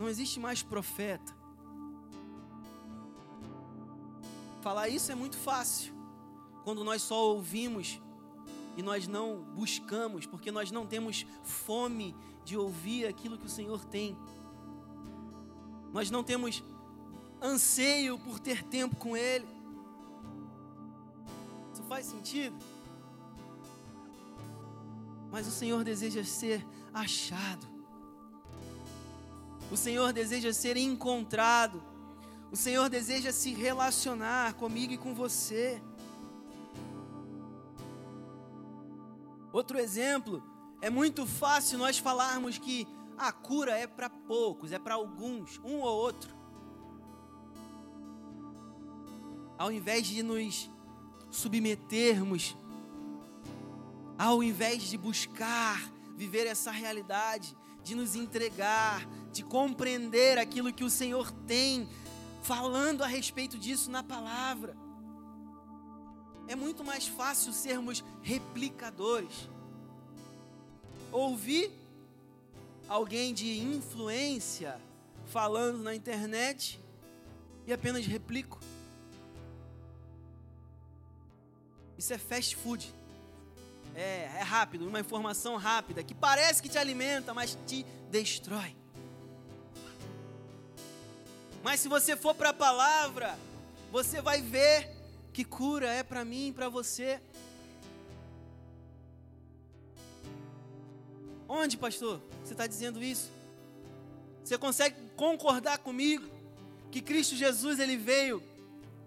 não 0.00 0.08
existe 0.08 0.40
mais 0.40 0.64
profeta? 0.64 1.32
Falar 4.60 4.88
isso 4.88 5.12
é 5.12 5.14
muito 5.14 5.38
fácil, 5.38 5.94
quando 6.64 6.82
nós 6.82 7.02
só 7.02 7.28
ouvimos 7.28 8.00
e 8.76 8.82
nós 8.82 9.06
não 9.06 9.44
buscamos, 9.54 10.26
porque 10.26 10.50
nós 10.50 10.72
não 10.72 10.84
temos 10.84 11.24
fome 11.44 12.16
de 12.44 12.56
ouvir 12.56 13.06
aquilo 13.06 13.38
que 13.38 13.46
o 13.46 13.50
Senhor 13.50 13.84
tem. 13.84 14.16
Nós 15.92 16.10
não 16.10 16.24
temos 16.24 16.64
anseio 17.40 18.18
por 18.18 18.40
ter 18.40 18.64
tempo 18.64 18.96
com 18.96 19.16
Ele. 19.16 19.46
Isso 21.72 21.82
faz 21.84 22.06
sentido? 22.06 22.56
Mas 25.30 25.46
o 25.46 25.50
Senhor 25.50 25.84
deseja 25.84 26.24
ser 26.24 26.66
achado. 26.92 27.66
O 29.70 29.76
Senhor 29.76 30.12
deseja 30.12 30.52
ser 30.52 30.76
encontrado. 30.76 31.82
O 32.50 32.56
Senhor 32.56 32.88
deseja 32.88 33.32
se 33.32 33.52
relacionar 33.52 34.54
comigo 34.54 34.92
e 34.92 34.98
com 34.98 35.14
você. 35.14 35.82
Outro 39.52 39.78
exemplo, 39.78 40.42
é 40.80 40.88
muito 40.88 41.26
fácil 41.26 41.78
nós 41.78 41.98
falarmos 41.98 42.58
que 42.58 42.86
a 43.16 43.32
cura 43.32 43.76
é 43.76 43.86
para 43.86 44.08
poucos, 44.08 44.72
é 44.72 44.78
para 44.78 44.94
alguns, 44.94 45.58
um 45.64 45.80
ou 45.80 45.96
outro. 45.96 46.34
Ao 49.58 49.72
invés 49.72 50.06
de 50.06 50.22
nos 50.22 50.70
submetermos, 51.30 52.56
ao 54.18 54.42
invés 54.42 54.82
de 54.82 54.98
buscar 54.98 55.80
viver 56.16 56.46
essa 56.46 56.70
realidade, 56.70 57.56
de 57.84 57.94
nos 57.94 58.16
entregar, 58.16 59.06
de 59.32 59.44
compreender 59.44 60.36
aquilo 60.36 60.72
que 60.72 60.84
o 60.84 60.90
Senhor 60.90 61.30
tem, 61.46 61.88
falando 62.42 63.04
a 63.04 63.06
respeito 63.06 63.56
disso 63.56 63.90
na 63.90 64.02
palavra 64.02 64.76
é 66.48 66.56
muito 66.56 66.82
mais 66.82 67.06
fácil 67.06 67.52
sermos 67.52 68.02
replicadores. 68.22 69.48
Ouvir 71.12 71.70
alguém 72.88 73.34
de 73.34 73.60
influência 73.60 74.80
falando 75.26 75.82
na 75.82 75.94
internet 75.94 76.80
e 77.66 77.72
apenas 77.72 78.06
replico. 78.06 78.58
Isso 81.98 82.14
é 82.14 82.18
fast 82.18 82.56
food. 82.56 82.94
É, 84.00 84.30
é 84.38 84.42
rápido, 84.42 84.86
uma 84.86 85.00
informação 85.00 85.56
rápida 85.56 86.04
que 86.04 86.14
parece 86.14 86.62
que 86.62 86.68
te 86.68 86.78
alimenta, 86.78 87.34
mas 87.34 87.58
te 87.66 87.84
destrói. 88.08 88.76
Mas 91.64 91.80
se 91.80 91.88
você 91.88 92.16
for 92.16 92.32
para 92.32 92.50
a 92.50 92.54
palavra, 92.54 93.36
você 93.90 94.20
vai 94.20 94.40
ver 94.40 94.88
que 95.32 95.44
cura 95.44 95.88
é 95.88 96.04
para 96.04 96.24
mim 96.24 96.50
e 96.50 96.52
para 96.52 96.68
você. 96.68 97.20
Onde, 101.48 101.76
pastor? 101.76 102.20
Você 102.44 102.52
está 102.52 102.68
dizendo 102.68 103.02
isso? 103.02 103.32
Você 104.44 104.56
consegue 104.56 104.94
concordar 105.16 105.78
comigo 105.78 106.24
que 106.92 107.02
Cristo 107.02 107.34
Jesus 107.34 107.80
ele 107.80 107.96
veio 107.96 108.40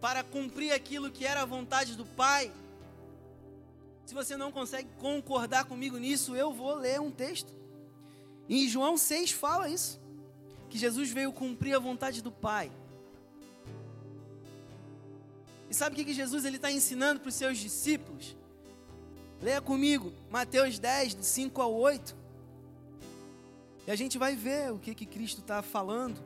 para 0.01 0.21
cumprir 0.21 0.73
aquilo 0.73 1.09
que 1.09 1.25
era 1.25 1.43
a 1.43 1.45
vontade 1.45 1.95
do 1.95 2.05
Pai? 2.05 2.51
Se 4.11 4.15
você 4.15 4.35
não 4.35 4.51
consegue 4.51 4.89
concordar 4.99 5.63
comigo 5.63 5.97
nisso, 5.97 6.35
eu 6.35 6.51
vou 6.51 6.75
ler 6.75 6.99
um 6.99 7.09
texto. 7.09 7.53
Em 8.49 8.67
João 8.67 8.97
6 8.97 9.31
fala 9.31 9.69
isso, 9.69 10.01
que 10.69 10.77
Jesus 10.77 11.09
veio 11.11 11.31
cumprir 11.31 11.73
a 11.73 11.79
vontade 11.79 12.21
do 12.21 12.29
Pai. 12.29 12.69
E 15.69 15.73
sabe 15.73 15.93
o 15.93 16.05
que 16.05 16.13
Jesus 16.13 16.43
está 16.43 16.69
ensinando 16.69 17.21
para 17.21 17.29
os 17.29 17.35
seus 17.35 17.57
discípulos? 17.57 18.35
Leia 19.41 19.61
comigo, 19.61 20.11
Mateus 20.29 20.77
10, 20.77 21.13
do 21.13 21.23
5 21.23 21.61
ao 21.61 21.73
8. 21.73 22.13
E 23.87 23.91
a 23.91 23.95
gente 23.95 24.17
vai 24.17 24.35
ver 24.35 24.73
o 24.73 24.77
que, 24.77 24.93
que 24.93 25.05
Cristo 25.05 25.39
está 25.39 25.61
falando, 25.61 26.21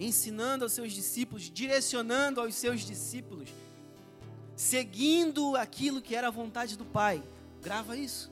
ensinando 0.00 0.64
aos 0.64 0.72
seus 0.72 0.94
discípulos, 0.94 1.42
direcionando 1.50 2.40
aos 2.40 2.54
seus 2.54 2.80
discípulos, 2.80 3.50
seguindo 4.56 5.56
aquilo 5.56 6.00
que 6.02 6.14
era 6.14 6.28
a 6.28 6.30
vontade 6.30 6.76
do 6.76 6.84
Pai. 6.84 7.22
Grava 7.62 7.96
isso. 7.96 8.30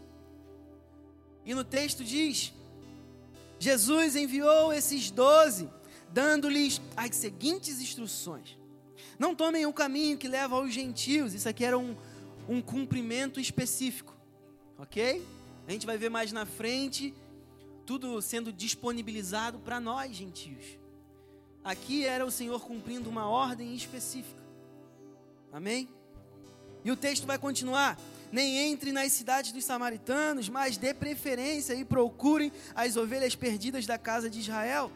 E 1.44 1.54
no 1.54 1.64
texto 1.64 2.04
diz: 2.04 2.52
Jesus 3.58 4.16
enviou 4.16 4.72
esses 4.72 5.10
doze, 5.10 5.68
dando-lhes 6.10 6.80
as 6.96 7.16
seguintes 7.16 7.80
instruções. 7.80 8.56
Não 9.18 9.34
tomem 9.34 9.66
o 9.66 9.72
caminho 9.72 10.18
que 10.18 10.28
leva 10.28 10.56
aos 10.56 10.72
gentios. 10.72 11.34
Isso 11.34 11.48
aqui 11.48 11.64
era 11.64 11.78
um, 11.78 11.96
um 12.48 12.60
cumprimento 12.60 13.40
específico. 13.40 14.16
Ok? 14.78 15.24
A 15.66 15.70
gente 15.70 15.86
vai 15.86 15.96
ver 15.96 16.10
mais 16.10 16.32
na 16.32 16.44
frente 16.44 17.14
tudo 17.86 18.20
sendo 18.22 18.52
disponibilizado 18.52 19.58
para 19.58 19.80
nós, 19.80 20.14
gentios. 20.14 20.78
Aqui 21.64 22.04
era 22.04 22.24
o 22.24 22.30
Senhor 22.30 22.60
cumprindo 22.60 23.08
uma 23.08 23.28
ordem 23.28 23.74
específica. 23.74 24.42
Amém? 25.52 25.88
E 26.84 26.90
o 26.90 26.96
texto 26.96 27.26
vai 27.26 27.38
continuar. 27.38 27.98
Nem 28.30 28.56
entre 28.58 28.92
nas 28.92 29.12
cidades 29.12 29.52
dos 29.52 29.64
samaritanos, 29.64 30.48
mas 30.48 30.78
dê 30.78 30.94
preferência 30.94 31.74
e 31.74 31.84
procurem 31.84 32.50
as 32.74 32.96
ovelhas 32.96 33.34
perdidas 33.34 33.84
da 33.84 33.98
casa 33.98 34.30
de 34.30 34.40
Israel. 34.40 34.90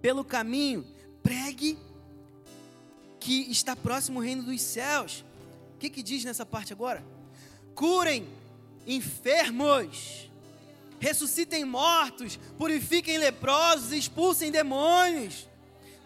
Pelo 0.00 0.24
caminho, 0.24 0.86
pregue 1.22 1.78
que 3.20 3.50
está 3.50 3.74
próximo 3.76 4.20
o 4.20 4.22
reino 4.22 4.42
dos 4.42 4.60
céus. 4.60 5.24
O 5.74 5.78
que, 5.78 5.90
que 5.90 6.02
diz 6.02 6.24
nessa 6.24 6.46
parte 6.46 6.72
agora? 6.72 7.04
Curem 7.74 8.26
enfermos, 8.86 10.30
ressuscitem 10.98 11.64
mortos, 11.64 12.38
purifiquem 12.58 13.18
leprosos, 13.18 13.92
expulsem 13.92 14.50
demônios. 14.50 15.48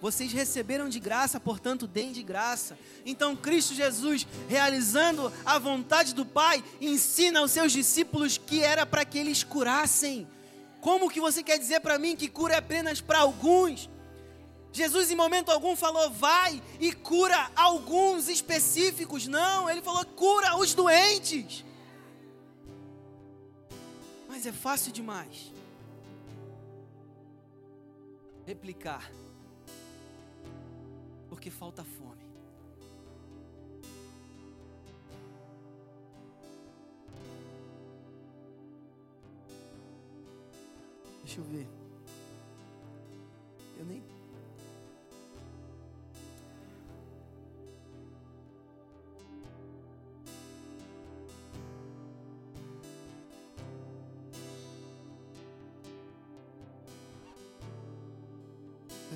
Vocês 0.01 0.33
receberam 0.33 0.89
de 0.89 1.01
graça, 1.01 1.41
portanto, 1.41 1.87
deem 1.87 2.13
de 2.13 2.23
graça. 2.23 2.79
Então, 3.05 3.35
Cristo 3.35 3.75
Jesus, 3.75 4.27
realizando 4.49 5.33
a 5.45 5.59
vontade 5.59 6.15
do 6.15 6.25
Pai, 6.25 6.63
ensina 6.81 7.41
aos 7.41 7.51
seus 7.51 7.73
discípulos 7.73 8.39
que 8.39 8.63
era 8.63 8.87
para 8.87 9.05
que 9.05 9.19
eles 9.19 9.43
curassem. 9.43 10.27
Como 10.81 11.11
que 11.11 11.21
você 11.21 11.43
quer 11.43 11.59
dizer 11.59 11.81
para 11.81 11.99
mim 11.99 12.15
que 12.15 12.29
cura 12.29 12.55
é 12.55 12.59
apenas 12.59 13.01
para 13.01 13.19
alguns? 13.19 13.91
Jesus 14.73 15.11
em 15.11 15.17
momento 15.17 15.51
algum 15.51 15.75
falou, 15.75 16.11
vai 16.11 16.63
e 16.79 16.93
cura 16.93 17.51
alguns 17.57 18.29
específicos. 18.29 19.27
Não, 19.27 19.69
ele 19.69 19.83
falou, 19.83 20.05
cura 20.05 20.57
os 20.57 20.75
doentes. 20.75 21.65
Mas 24.29 24.47
é 24.47 24.53
fácil 24.53 24.93
demais 24.93 25.53
replicar, 28.47 29.11
porque 31.29 31.51
falta 31.51 31.85
fome. 31.85 32.27
Deixa 41.23 41.41
eu 41.41 41.45
ver. 41.45 41.67
Eu 43.79 43.85
nem 43.85 44.03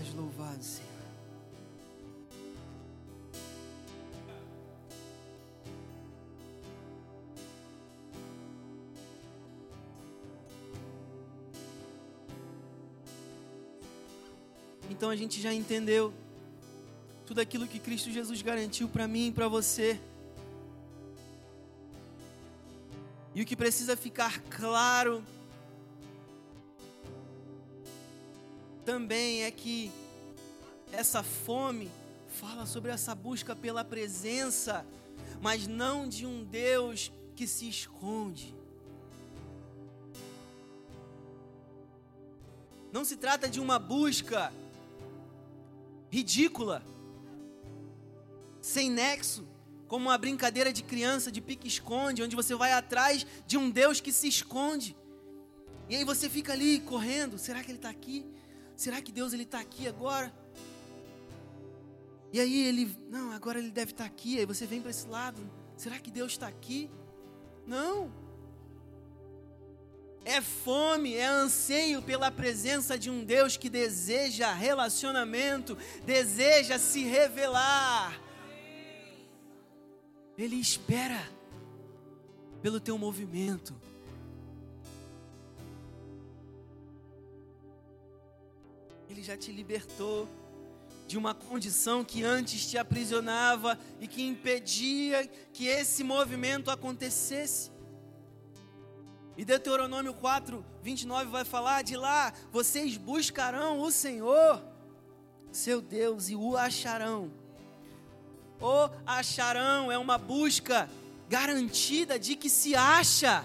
És 0.00 0.14
louvado, 0.14 0.62
Senhor. 0.62 0.91
Então 14.92 15.08
a 15.08 15.16
gente 15.16 15.40
já 15.40 15.54
entendeu 15.54 16.12
tudo 17.24 17.40
aquilo 17.40 17.66
que 17.66 17.78
Cristo 17.78 18.10
Jesus 18.10 18.42
garantiu 18.42 18.90
para 18.90 19.08
mim 19.08 19.28
e 19.28 19.32
para 19.32 19.48
você. 19.48 19.98
E 23.34 23.40
o 23.40 23.46
que 23.46 23.56
precisa 23.56 23.96
ficar 23.96 24.42
claro 24.50 25.24
também 28.84 29.44
é 29.44 29.50
que 29.50 29.90
essa 30.92 31.22
fome 31.22 31.90
fala 32.28 32.66
sobre 32.66 32.90
essa 32.90 33.14
busca 33.14 33.56
pela 33.56 33.82
presença, 33.82 34.84
mas 35.40 35.66
não 35.66 36.06
de 36.06 36.26
um 36.26 36.44
Deus 36.44 37.10
que 37.34 37.46
se 37.46 37.66
esconde. 37.66 38.54
Não 42.92 43.06
se 43.06 43.16
trata 43.16 43.48
de 43.48 43.58
uma 43.58 43.78
busca 43.78 44.52
ridícula, 46.12 46.84
sem 48.60 48.90
nexo, 48.90 49.48
como 49.88 50.10
uma 50.10 50.18
brincadeira 50.18 50.70
de 50.70 50.82
criança 50.82 51.32
de 51.32 51.40
pique-esconde, 51.40 52.22
onde 52.22 52.36
você 52.36 52.54
vai 52.54 52.70
atrás 52.72 53.26
de 53.46 53.56
um 53.56 53.70
Deus 53.70 53.98
que 53.98 54.12
se 54.12 54.28
esconde. 54.28 54.94
E 55.88 55.96
aí 55.96 56.04
você 56.04 56.28
fica 56.28 56.52
ali 56.52 56.80
correndo, 56.80 57.38
será 57.38 57.64
que 57.64 57.70
ele 57.70 57.78
está 57.78 57.88
aqui? 57.88 58.26
Será 58.76 59.00
que 59.00 59.10
Deus 59.10 59.32
ele 59.32 59.44
está 59.44 59.58
aqui 59.60 59.88
agora? 59.88 60.30
E 62.30 62.38
aí 62.38 62.62
ele, 62.66 62.94
não, 63.08 63.32
agora 63.32 63.58
ele 63.58 63.70
deve 63.70 63.92
estar 63.92 64.04
tá 64.04 64.10
aqui. 64.10 64.38
Aí 64.38 64.44
você 64.44 64.66
vem 64.66 64.82
para 64.82 64.90
esse 64.90 65.06
lado, 65.06 65.50
será 65.78 65.98
que 65.98 66.10
Deus 66.10 66.32
está 66.32 66.46
aqui? 66.46 66.90
Não. 67.66 68.12
É 70.24 70.40
fome, 70.40 71.14
é 71.14 71.26
anseio 71.26 72.00
pela 72.00 72.30
presença 72.30 72.98
de 72.98 73.10
um 73.10 73.24
Deus 73.24 73.56
que 73.56 73.68
deseja 73.68 74.52
relacionamento, 74.52 75.76
deseja 76.04 76.78
se 76.78 77.02
revelar. 77.02 78.20
Ele 80.38 80.56
espera 80.56 81.20
pelo 82.62 82.78
teu 82.78 82.96
movimento. 82.96 83.74
Ele 89.10 89.22
já 89.22 89.36
te 89.36 89.50
libertou 89.50 90.28
de 91.06 91.18
uma 91.18 91.34
condição 91.34 92.02
que 92.04 92.24
antes 92.24 92.70
te 92.70 92.78
aprisionava 92.78 93.78
e 94.00 94.06
que 94.06 94.22
impedia 94.22 95.26
que 95.52 95.66
esse 95.66 96.02
movimento 96.02 96.70
acontecesse. 96.70 97.70
E 99.36 99.44
Deuteronômio 99.44 100.12
4, 100.14 100.64
29 100.82 101.30
vai 101.30 101.44
falar: 101.44 101.82
de 101.82 101.96
lá 101.96 102.32
vocês 102.50 102.96
buscarão 102.96 103.80
o 103.80 103.90
Senhor, 103.90 104.62
seu 105.50 105.80
Deus, 105.80 106.28
e 106.28 106.36
o 106.36 106.56
acharão. 106.56 107.30
O 108.60 108.90
acharão 109.06 109.90
é 109.90 109.98
uma 109.98 110.18
busca 110.18 110.88
garantida 111.28 112.18
de 112.18 112.36
que 112.36 112.48
se 112.48 112.74
acha. 112.74 113.44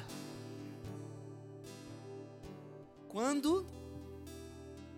Quando 3.07 3.65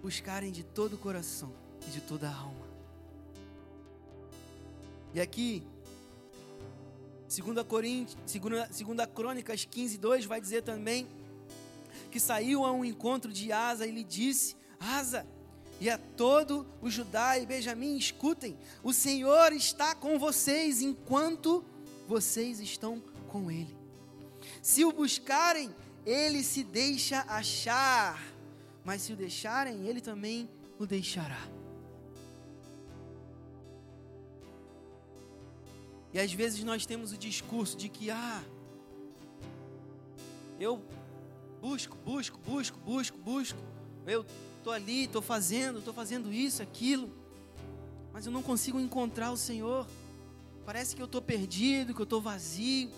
buscarem 0.02 0.52
de 0.52 0.64
todo 0.64 0.94
o 0.94 0.98
coração 0.98 1.54
e 1.88 1.92
de 1.92 2.02
toda 2.02 2.28
a 2.28 2.36
alma. 2.36 2.68
E 5.14 5.22
aqui, 5.22 5.64
2 7.30 7.64
Coríntios, 7.68 8.18
2 8.26 9.06
Crônicas 9.14 9.64
15, 9.64 10.00
2 10.00 10.26
vai 10.26 10.42
dizer 10.42 10.64
também 10.64 11.08
que 12.10 12.20
saiu 12.20 12.66
a 12.66 12.72
um 12.72 12.84
encontro 12.84 13.32
de 13.32 13.52
Asa 13.52 13.86
e 13.86 13.92
lhe 13.92 14.04
disse: 14.04 14.56
Asa, 14.80 15.28
e 15.80 15.90
a 15.92 15.98
todo 15.98 16.66
o 16.82 16.90
Judá 16.90 17.38
e 17.38 17.46
Benjamim, 17.46 17.96
escutem: 17.96 18.58
o 18.84 18.92
Senhor 18.92 19.54
está 19.54 19.94
com 19.94 20.18
vocês 20.18 20.82
enquanto 20.82 21.64
vocês 22.08 22.60
estão 22.60 23.00
com 23.28 23.52
Ele. 23.52 23.78
Se 24.60 24.84
o 24.84 24.92
buscarem, 24.92 25.70
Ele 26.06 26.44
se 26.44 26.64
deixa 26.64 27.24
achar, 27.28 28.20
mas 28.84 29.04
se 29.04 29.14
o 29.14 29.16
deixarem, 29.16 29.86
Ele 29.88 30.02
também 30.02 30.50
o 30.80 30.88
deixará. 30.88 31.59
E 36.14 36.20
às 36.20 36.32
vezes 36.34 36.64
nós 36.64 36.86
temos 36.86 37.12
o 37.12 37.18
discurso 37.18 37.78
de 37.78 37.88
que, 37.88 38.10
ah, 38.10 38.44
eu 40.60 40.84
busco, 41.62 41.96
busco, 41.98 42.40
busco, 42.40 42.78
busco, 42.80 43.18
busco, 43.18 43.60
eu 44.06 44.26
estou 44.58 44.74
ali, 44.74 45.06
estou 45.06 45.22
fazendo, 45.22 45.80
estou 45.80 45.94
fazendo 45.94 46.34
isso, 46.34 46.62
aquilo, 46.62 47.12
mas 48.12 48.26
eu 48.26 48.32
não 48.32 48.42
consigo 48.42 48.80
encontrar 48.80 49.32
o 49.32 49.38
Senhor. 49.38 49.88
Parece 50.66 50.96
que 50.96 51.02
eu 51.02 51.06
estou 51.06 51.22
perdido, 51.22 51.94
que 51.94 52.02
eu 52.02 52.04
estou 52.04 52.22
vazio. 52.22 52.90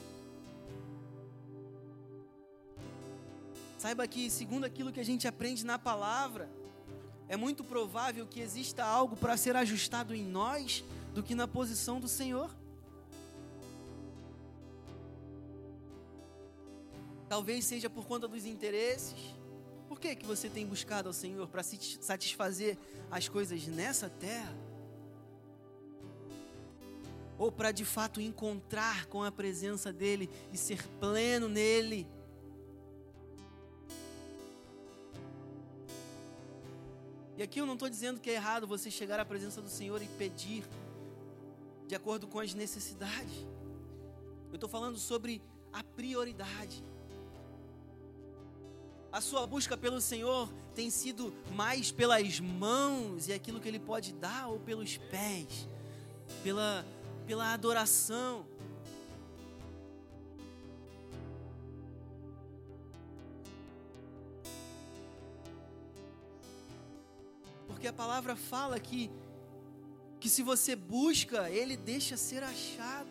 Saiba 3.78 4.08
que, 4.08 4.30
segundo 4.30 4.64
aquilo 4.64 4.92
que 4.92 5.00
a 5.00 5.06
gente 5.06 5.28
aprende 5.28 5.66
na 5.66 5.78
palavra, 5.78 6.50
é 7.28 7.36
muito 7.36 7.64
provável 7.64 8.28
que 8.28 8.40
exista 8.40 8.84
algo 8.84 9.16
para 9.16 9.36
ser 9.38 9.56
ajustado 9.56 10.14
em 10.14 10.24
nós 10.24 10.84
do 11.14 11.24
que 11.24 11.34
na 11.34 11.48
posição 11.48 12.00
do 12.00 12.08
Senhor. 12.08 12.61
Talvez 17.32 17.64
seja 17.64 17.90
por 17.90 18.06
conta 18.06 18.28
dos 18.28 18.46
interesses. 18.46 19.18
Por 19.88 20.02
que, 20.02 20.14
que 20.18 20.26
você 20.26 20.50
tem 20.50 20.68
buscado 20.68 21.08
ao 21.08 21.14
Senhor 21.14 21.48
para 21.48 21.64
satisfazer 21.64 22.78
as 23.10 23.30
coisas 23.30 23.66
nessa 23.68 24.10
terra? 24.10 24.54
Ou 27.38 27.50
para 27.50 27.72
de 27.72 27.86
fato 27.86 28.20
encontrar 28.20 29.06
com 29.06 29.24
a 29.24 29.32
presença 29.32 29.94
dEle 29.94 30.30
e 30.52 30.58
ser 30.58 30.86
pleno 31.00 31.48
nele? 31.48 32.06
E 37.38 37.42
aqui 37.42 37.62
eu 37.62 37.66
não 37.66 37.76
estou 37.76 37.88
dizendo 37.88 38.20
que 38.20 38.30
é 38.30 38.34
errado 38.34 38.68
você 38.68 38.92
chegar 38.92 39.22
à 39.22 39.24
presença 39.24 39.62
do 39.62 39.70
Senhor 39.70 40.02
e 40.02 40.08
pedir 40.18 40.66
de 41.88 41.96
acordo 41.96 42.28
com 42.28 42.42
as 42.42 42.54
necessidades. 42.54 43.48
Eu 44.50 44.56
estou 44.56 44.68
falando 44.68 44.98
sobre 44.98 45.42
a 45.72 45.82
prioridade 45.82 46.84
a 49.12 49.20
sua 49.20 49.46
busca 49.46 49.76
pelo 49.76 50.00
Senhor 50.00 50.50
tem 50.74 50.90
sido 50.90 51.34
mais 51.54 51.92
pelas 51.92 52.40
mãos 52.40 53.28
e 53.28 53.34
aquilo 53.34 53.60
que 53.60 53.68
Ele 53.68 53.80
pode 53.80 54.14
dar, 54.14 54.48
ou 54.48 54.60
pelos 54.60 54.98
pés, 54.98 55.68
pela, 56.44 56.86
pela 57.28 57.52
adoração. 57.54 58.46
Porque 67.68 67.88
a 67.88 67.94
palavra 67.94 68.36
fala 68.36 68.80
que, 68.80 69.12
que 70.22 70.30
se 70.30 70.42
você 70.42 70.74
busca, 70.74 71.50
Ele 71.50 71.76
deixa 71.76 72.16
ser 72.16 72.44
achado. 72.44 73.10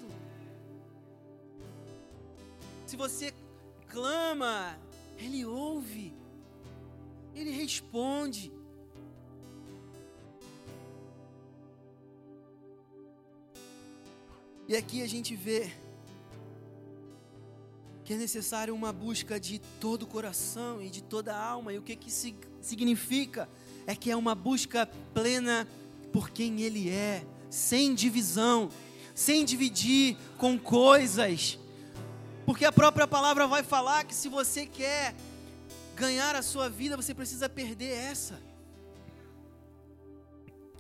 Se 2.87 2.97
você 2.97 3.35
clama, 3.89 4.79
ele 5.21 5.45
ouve, 5.45 6.15
Ele 7.35 7.51
responde. 7.51 8.51
E 14.67 14.77
aqui 14.77 15.03
a 15.03 15.07
gente 15.07 15.35
vê 15.35 15.71
que 18.05 18.15
é 18.15 18.17
necessário 18.17 18.75
uma 18.75 18.93
busca 18.93 19.39
de 19.39 19.61
todo 19.81 20.03
o 20.03 20.07
coração 20.07 20.83
e 20.83 20.91
de 20.91 21.03
toda 21.03 21.35
a 21.35 21.45
alma. 21.45 21.73
E 21.73 21.79
o 21.79 21.83
que 21.83 21.95
que 21.95 22.11
significa? 22.61 23.49
É 23.87 23.95
que 23.95 24.11
é 24.11 24.17
uma 24.17 24.35
busca 24.35 24.87
plena 25.15 25.69
por 26.13 26.31
quem 26.31 26.61
Ele 26.61 26.89
é, 26.89 27.25
sem 27.49 27.95
divisão, 27.95 28.69
sem 29.15 29.45
dividir 29.45 30.17
com 30.39 30.59
coisas, 30.59 31.59
porque 32.51 32.65
a 32.65 32.73
própria 32.73 33.07
palavra 33.07 33.47
vai 33.47 33.63
falar 33.63 34.03
que 34.03 34.13
se 34.13 34.29
você 34.29 34.67
quer 34.67 35.15
ganhar 35.95 36.35
a 36.35 36.43
sua 36.43 36.69
vida, 36.69 36.97
você 36.97 37.15
precisa 37.15 37.49
perder 37.49 37.93
essa. 37.93 38.43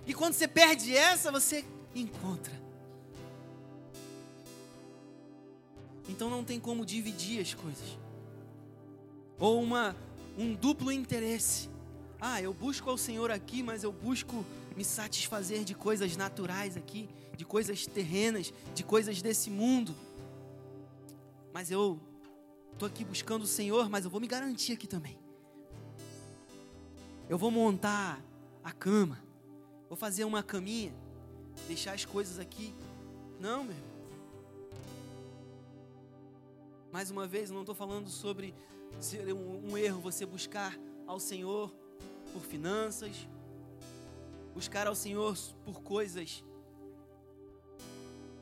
E 0.04 0.12
quando 0.12 0.34
você 0.34 0.48
perde 0.48 0.96
essa, 0.96 1.30
você 1.30 1.64
encontra. 1.94 2.52
Então 6.08 6.28
não 6.28 6.42
tem 6.42 6.58
como 6.58 6.84
dividir 6.84 7.40
as 7.40 7.54
coisas. 7.54 7.96
Ou 9.38 9.62
uma 9.62 9.94
um 10.36 10.54
duplo 10.54 10.90
interesse. 10.90 11.70
Ah, 12.20 12.42
eu 12.42 12.52
busco 12.52 12.90
ao 12.90 12.98
Senhor 12.98 13.30
aqui, 13.30 13.62
mas 13.62 13.84
eu 13.84 13.92
busco 13.92 14.44
me 14.76 14.84
satisfazer 14.84 15.62
de 15.62 15.76
coisas 15.76 16.16
naturais 16.16 16.76
aqui, 16.76 17.08
de 17.36 17.44
coisas 17.44 17.86
terrenas, 17.86 18.52
de 18.74 18.82
coisas 18.82 19.22
desse 19.22 19.50
mundo 19.50 19.94
mas 21.52 21.70
eu 21.70 22.00
estou 22.72 22.86
aqui 22.86 23.04
buscando 23.04 23.42
o 23.42 23.46
Senhor, 23.46 23.88
mas 23.88 24.04
eu 24.04 24.10
vou 24.10 24.20
me 24.20 24.26
garantir 24.26 24.72
aqui 24.72 24.86
também. 24.86 25.18
Eu 27.28 27.38
vou 27.38 27.50
montar 27.50 28.22
a 28.62 28.72
cama, 28.72 29.22
vou 29.88 29.96
fazer 29.96 30.24
uma 30.24 30.42
caminha, 30.42 30.94
deixar 31.66 31.92
as 31.92 32.04
coisas 32.04 32.38
aqui. 32.38 32.74
Não, 33.38 33.64
meu 33.64 33.74
irmão. 33.74 33.90
Mais 36.92 37.10
uma 37.10 37.26
vez, 37.26 37.50
eu 37.50 37.54
não 37.54 37.62
estou 37.62 37.74
falando 37.74 38.08
sobre 38.08 38.52
ser 38.98 39.32
um, 39.32 39.70
um 39.70 39.78
erro 39.78 40.00
você 40.00 40.26
buscar 40.26 40.76
ao 41.06 41.20
Senhor 41.20 41.72
por 42.32 42.42
finanças, 42.42 43.28
buscar 44.54 44.86
ao 44.86 44.94
Senhor 44.94 45.36
por 45.64 45.82
coisas 45.82 46.44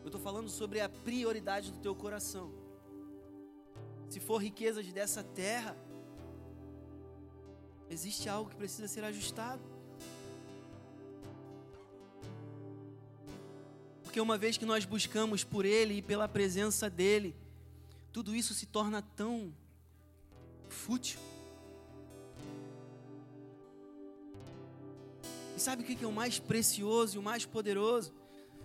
Eu 0.03 0.07
estou 0.07 0.21
falando 0.21 0.49
sobre 0.49 0.81
a 0.81 0.89
prioridade 0.89 1.71
do 1.71 1.79
teu 1.79 1.95
coração. 1.95 2.51
Se 4.09 4.21
for 4.21 4.39
riquezas 4.39 4.87
dessa 4.87 5.23
terra, 5.23 5.77
existe 7.91 8.29
algo 8.29 8.49
que 8.49 8.57
precisa 8.57 8.89
ser 8.89 9.05
ajustado. 9.05 9.63
Porque 14.03 14.21
uma 14.21 14.39
vez 14.39 14.57
que 14.57 14.65
nós 14.65 14.87
buscamos 14.87 15.45
por 15.45 15.67
Ele 15.67 15.99
e 15.99 16.03
pela 16.03 16.27
presença 16.27 16.89
dEle, 16.89 17.37
tudo 18.11 18.35
isso 18.35 18.55
se 18.55 18.65
torna 18.65 19.03
tão 19.03 19.53
fútil. 20.69 21.21
E 25.55 25.61
sabe 25.61 25.83
o 25.83 25.85
que 25.85 26.03
é 26.05 26.09
o 26.09 26.13
mais 26.13 26.39
precioso 26.39 27.17
e 27.17 27.19
o 27.19 27.23
mais 27.23 27.45
poderoso? 27.45 28.15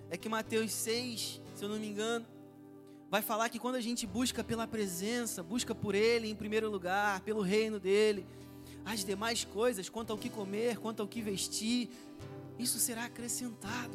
É 0.09 0.15
que 0.15 0.29
Mateus 0.29 0.71
6, 0.71 1.41
se 1.55 1.63
eu 1.65 1.67
não 1.67 1.79
me 1.79 1.87
engano, 1.87 2.25
vai 3.13 3.21
falar 3.21 3.47
que 3.47 3.59
quando 3.59 3.75
a 3.75 3.79
gente 3.79 4.07
busca 4.07 4.43
pela 4.43 4.65
presença, 4.65 5.43
busca 5.43 5.75
por 5.75 5.93
Ele 5.93 6.31
em 6.31 6.35
primeiro 6.35 6.67
lugar, 6.67 7.21
pelo 7.21 7.43
reino 7.43 7.79
dEle, 7.79 8.25
as 8.83 9.05
demais 9.05 9.45
coisas, 9.45 9.87
quanto 9.87 10.11
ao 10.11 10.17
que 10.17 10.31
comer, 10.31 10.79
quanto 10.79 10.99
ao 11.03 11.07
que 11.07 11.21
vestir, 11.21 11.91
isso 12.57 12.79
será 12.79 13.05
acrescentado. 13.05 13.93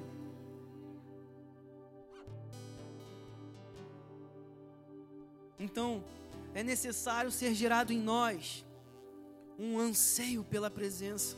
Então, 5.59 6.05
é 6.55 6.62
necessário 6.62 7.33
ser 7.33 7.55
gerado 7.55 7.93
em 7.93 7.99
nós 7.99 8.64
um 9.59 9.81
anseio 9.81 10.45
pela 10.45 10.71
presença. 10.71 11.37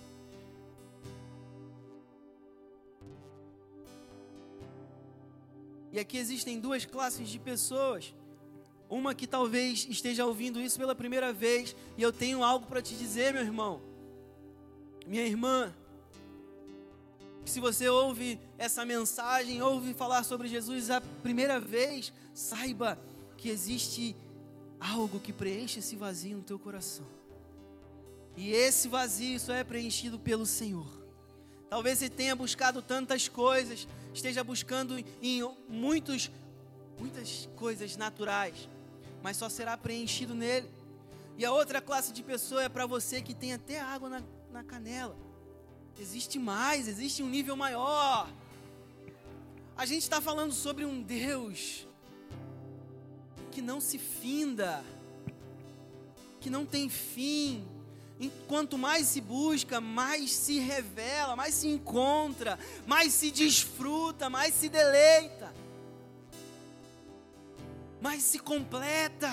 Aqui 6.00 6.16
existem 6.16 6.58
duas 6.58 6.84
classes 6.84 7.28
de 7.28 7.38
pessoas. 7.38 8.14
Uma 8.88 9.14
que 9.14 9.26
talvez 9.26 9.86
esteja 9.88 10.26
ouvindo 10.26 10.60
isso 10.60 10.78
pela 10.78 10.94
primeira 10.94 11.32
vez, 11.32 11.76
e 11.96 12.02
eu 12.02 12.12
tenho 12.12 12.42
algo 12.42 12.66
para 12.66 12.82
te 12.82 12.94
dizer, 12.96 13.32
meu 13.32 13.42
irmão, 13.42 13.80
minha 15.06 15.24
irmã. 15.24 15.74
Se 17.44 17.60
você 17.60 17.88
ouve 17.88 18.40
essa 18.58 18.84
mensagem, 18.84 19.62
ouve 19.62 19.94
falar 19.94 20.24
sobre 20.24 20.48
Jesus 20.48 20.90
a 20.90 21.00
primeira 21.00 21.60
vez, 21.60 22.12
saiba 22.34 22.98
que 23.36 23.48
existe 23.48 24.16
algo 24.78 25.20
que 25.20 25.32
preenche 25.32 25.80
esse 25.80 25.96
vazio 25.96 26.38
no 26.38 26.42
teu 26.42 26.58
coração. 26.58 27.06
E 28.36 28.52
esse 28.52 28.88
vazio 28.88 29.38
só 29.38 29.52
é 29.52 29.62
preenchido 29.62 30.18
pelo 30.18 30.46
Senhor. 30.46 30.88
Talvez 31.68 31.98
você 31.98 32.08
tenha 32.08 32.34
buscado 32.34 32.82
tantas 32.82 33.28
coisas, 33.28 33.86
esteja 34.12 34.42
buscando 34.42 34.98
em 35.22 35.42
muitos, 35.68 36.30
muitas 36.98 37.48
coisas 37.56 37.96
naturais, 37.96 38.68
mas 39.22 39.36
só 39.36 39.48
será 39.48 39.76
preenchido 39.76 40.34
nele. 40.34 40.68
E 41.36 41.44
a 41.44 41.52
outra 41.52 41.80
classe 41.80 42.12
de 42.12 42.22
pessoa 42.22 42.64
é 42.64 42.68
para 42.68 42.86
você 42.86 43.22
que 43.22 43.34
tem 43.34 43.52
até 43.52 43.80
água 43.80 44.08
na, 44.08 44.22
na 44.50 44.62
canela. 44.62 45.16
Existe 45.98 46.38
mais, 46.38 46.88
existe 46.88 47.22
um 47.22 47.28
nível 47.28 47.56
maior. 47.56 48.30
A 49.76 49.86
gente 49.86 50.02
está 50.02 50.20
falando 50.20 50.52
sobre 50.52 50.84
um 50.84 51.02
Deus 51.02 51.86
que 53.50 53.62
não 53.62 53.80
se 53.80 53.98
finda, 53.98 54.84
que 56.40 56.50
não 56.50 56.64
tem 56.64 56.88
fim. 56.88 57.66
Quanto 58.46 58.76
mais 58.76 59.06
se 59.06 59.20
busca, 59.20 59.80
mais 59.80 60.32
se 60.32 60.58
revela, 60.58 61.34
mais 61.34 61.54
se 61.54 61.68
encontra, 61.68 62.58
mais 62.86 63.14
se 63.14 63.30
desfruta, 63.30 64.28
mais 64.28 64.52
se 64.52 64.68
deleita, 64.68 65.54
mais 68.00 68.22
se 68.22 68.38
completa. 68.38 69.32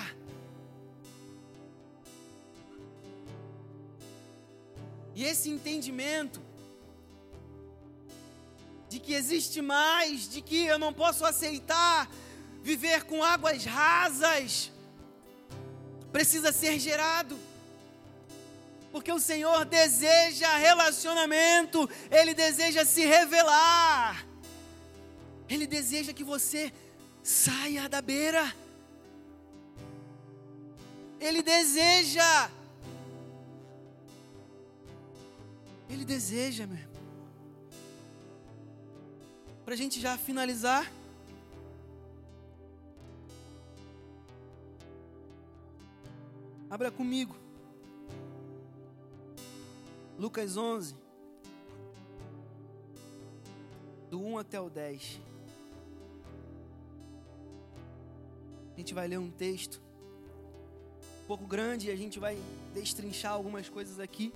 E 5.13 5.23
esse 5.25 5.49
entendimento 5.49 6.39
de 8.87 8.99
que 8.99 9.13
existe 9.13 9.61
mais, 9.61 10.29
de 10.29 10.41
que 10.41 10.65
eu 10.65 10.79
não 10.79 10.93
posso 10.93 11.25
aceitar 11.25 12.09
viver 12.61 13.03
com 13.03 13.23
águas 13.23 13.65
rasas, 13.65 14.71
precisa 16.11 16.53
ser 16.53 16.79
gerado. 16.79 17.46
Porque 18.97 19.11
o 19.11 19.19
Senhor 19.19 19.63
deseja 19.63 20.57
relacionamento, 20.57 21.87
Ele 22.09 22.33
deseja 22.33 22.83
se 22.83 23.05
revelar, 23.05 24.25
Ele 25.47 25.67
deseja 25.67 26.11
que 26.11 26.23
você 26.23 26.73
saia 27.21 27.87
da 27.87 28.01
beira, 28.01 28.51
Ele 31.19 31.43
deseja, 31.43 32.49
Ele 35.87 36.03
deseja, 36.03 36.65
meu 36.65 36.79
irmão. 36.79 37.01
Para 39.63 39.75
a 39.75 39.77
gente 39.77 40.01
já 40.01 40.17
finalizar, 40.17 40.91
Abra 46.69 46.91
comigo. 46.91 47.46
Lucas 50.17 50.57
11, 50.57 50.95
do 54.09 54.19
1 54.19 54.39
até 54.39 54.59
o 54.59 54.67
10. 54.67 55.21
A 58.73 58.77
gente 58.79 58.95
vai 58.95 59.07
ler 59.07 59.19
um 59.19 59.29
texto 59.29 59.79
um 61.23 61.27
pouco 61.27 61.45
grande 61.45 61.89
e 61.89 61.91
a 61.91 61.95
gente 61.95 62.17
vai 62.17 62.35
destrinchar 62.73 63.33
algumas 63.33 63.69
coisas 63.69 63.99
aqui. 63.99 64.33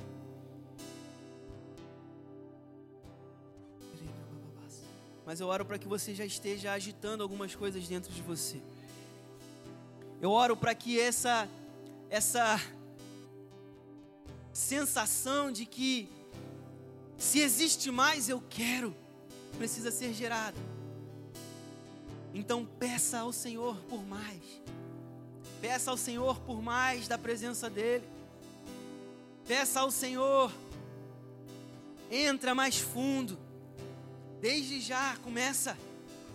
Mas 5.26 5.40
eu 5.40 5.48
oro 5.48 5.66
para 5.66 5.80
que 5.80 5.88
você 5.88 6.14
já 6.14 6.26
esteja 6.26 6.74
agitando 6.74 7.24
algumas 7.24 7.56
coisas 7.56 7.88
dentro 7.88 8.12
de 8.12 8.22
você. 8.22 8.62
Eu 10.22 10.30
oro 10.30 10.56
para 10.56 10.76
que 10.76 11.00
essa 11.00 11.50
essa 12.10 12.60
sensação 14.62 15.52
de 15.52 15.66
que 15.66 16.08
se 17.18 17.40
existe 17.40 17.92
mais, 17.92 18.30
eu 18.30 18.42
quero, 18.50 18.96
precisa 19.58 19.92
ser 19.92 20.14
gerada. 20.14 20.58
Então 22.34 22.66
peça 22.66 23.20
ao 23.20 23.34
Senhor 23.34 23.76
por 23.90 24.06
mais. 24.06 24.42
Peça 25.60 25.92
ao 25.92 25.98
Senhor 25.98 26.40
por 26.42 26.62
mais 26.62 27.08
da 27.08 27.18
presença 27.18 27.70
dEle. 27.70 28.08
Peça 29.48 29.82
ao 29.82 29.92
Senhor, 29.92 30.52
entra 32.10 32.56
mais 32.56 32.78
fundo. 32.78 33.38
Desde 34.40 34.80
já 34.80 35.18
começa, 35.18 35.78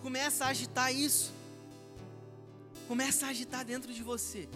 começa 0.01 0.45
a 0.45 0.49
agitar 0.49 0.93
isso. 0.93 1.33
Começa 2.87 3.25
a 3.25 3.29
agitar 3.29 3.65
dentro 3.65 3.93
de 3.93 4.03
você. 4.03 4.47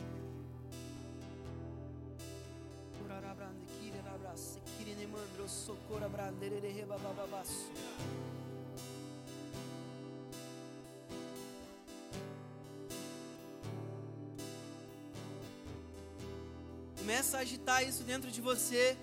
Começa 16.98 17.38
a 17.38 17.42
agitar 17.42 17.84
isso 17.84 18.04
dentro 18.04 18.32
de 18.32 18.40
você. 18.40 18.98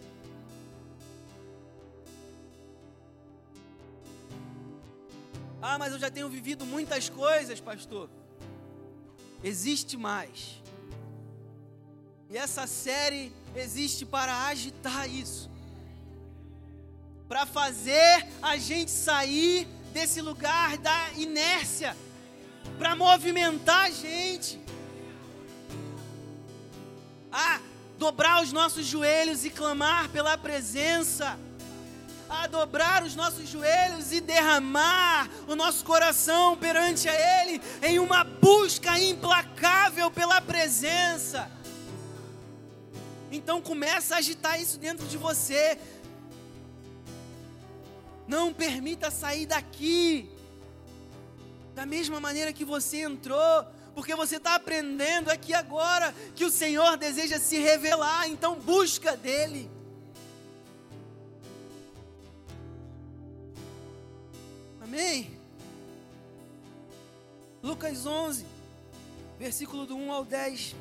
Ah, 5.61 5.77
mas 5.79 5.93
eu 5.93 5.99
já 5.99 6.11
tenho 6.11 6.29
vivido 6.29 6.65
muitas 6.65 7.09
coisas, 7.09 7.61
pastor. 7.61 8.09
Existe 9.45 9.97
mais. 9.97 10.63
E 12.31 12.39
essa 12.39 12.67
série 12.67 13.33
existe 13.55 14.07
para 14.07 14.47
agitar 14.47 15.09
isso 15.11 15.58
para 17.29 17.45
fazer 17.45 18.27
a 18.41 18.57
gente 18.57 18.91
sair 18.91 19.69
desse 19.93 20.21
lugar 20.23 20.79
da 20.79 21.11
inércia, 21.17 21.95
para 22.79 22.97
movimentar 22.97 23.87
a 23.87 23.91
gente. 23.91 24.59
A 27.31 27.61
dobrar 27.99 28.43
os 28.43 28.53
nossos 28.53 28.87
joelhos 28.87 29.45
e 29.45 29.51
clamar 29.51 30.09
pela 30.09 30.39
presença. 30.39 31.39
A 32.31 32.47
dobrar 32.47 33.03
os 33.03 33.15
nossos 33.15 33.49
joelhos 33.49 34.13
e 34.13 34.21
derramar 34.21 35.29
o 35.47 35.55
nosso 35.55 35.85
coração 35.85 36.57
perante 36.57 37.09
a 37.09 37.43
Ele 37.43 37.61
em 37.83 37.99
uma 37.99 38.25
busca 38.25 38.99
implacável 38.99 40.11
pela 40.11 40.41
presença. 40.41 41.51
Então 43.31 43.61
começa 43.61 44.15
a 44.15 44.19
agitar 44.19 44.61
isso 44.61 44.79
dentro 44.79 45.07
de 45.07 45.17
você. 45.17 45.79
Não 48.29 48.53
permita 48.53 49.11
sair 49.11 49.47
daqui 49.47 50.31
da 51.75 51.87
mesma 51.87 52.21
maneira 52.21 52.53
que 52.53 52.65
você 52.65 52.99
entrou, 52.99 53.65
porque 53.95 54.15
você 54.15 54.37
está 54.37 54.55
aprendendo 54.55 55.31
aqui 55.31 55.55
agora 55.55 56.15
que 56.37 56.45
o 56.45 56.51
Senhor 56.51 56.99
deseja 56.99 57.39
se 57.39 57.59
revelar, 57.59 58.29
então 58.29 58.57
busca 58.57 59.17
dele. 59.17 59.71
Amém? 64.83 65.39
Lucas 67.63 68.05
11, 68.05 68.45
versículo 69.39 69.87
do 69.87 69.97
1 69.97 70.13
ao 70.13 70.25
10. 70.25 70.77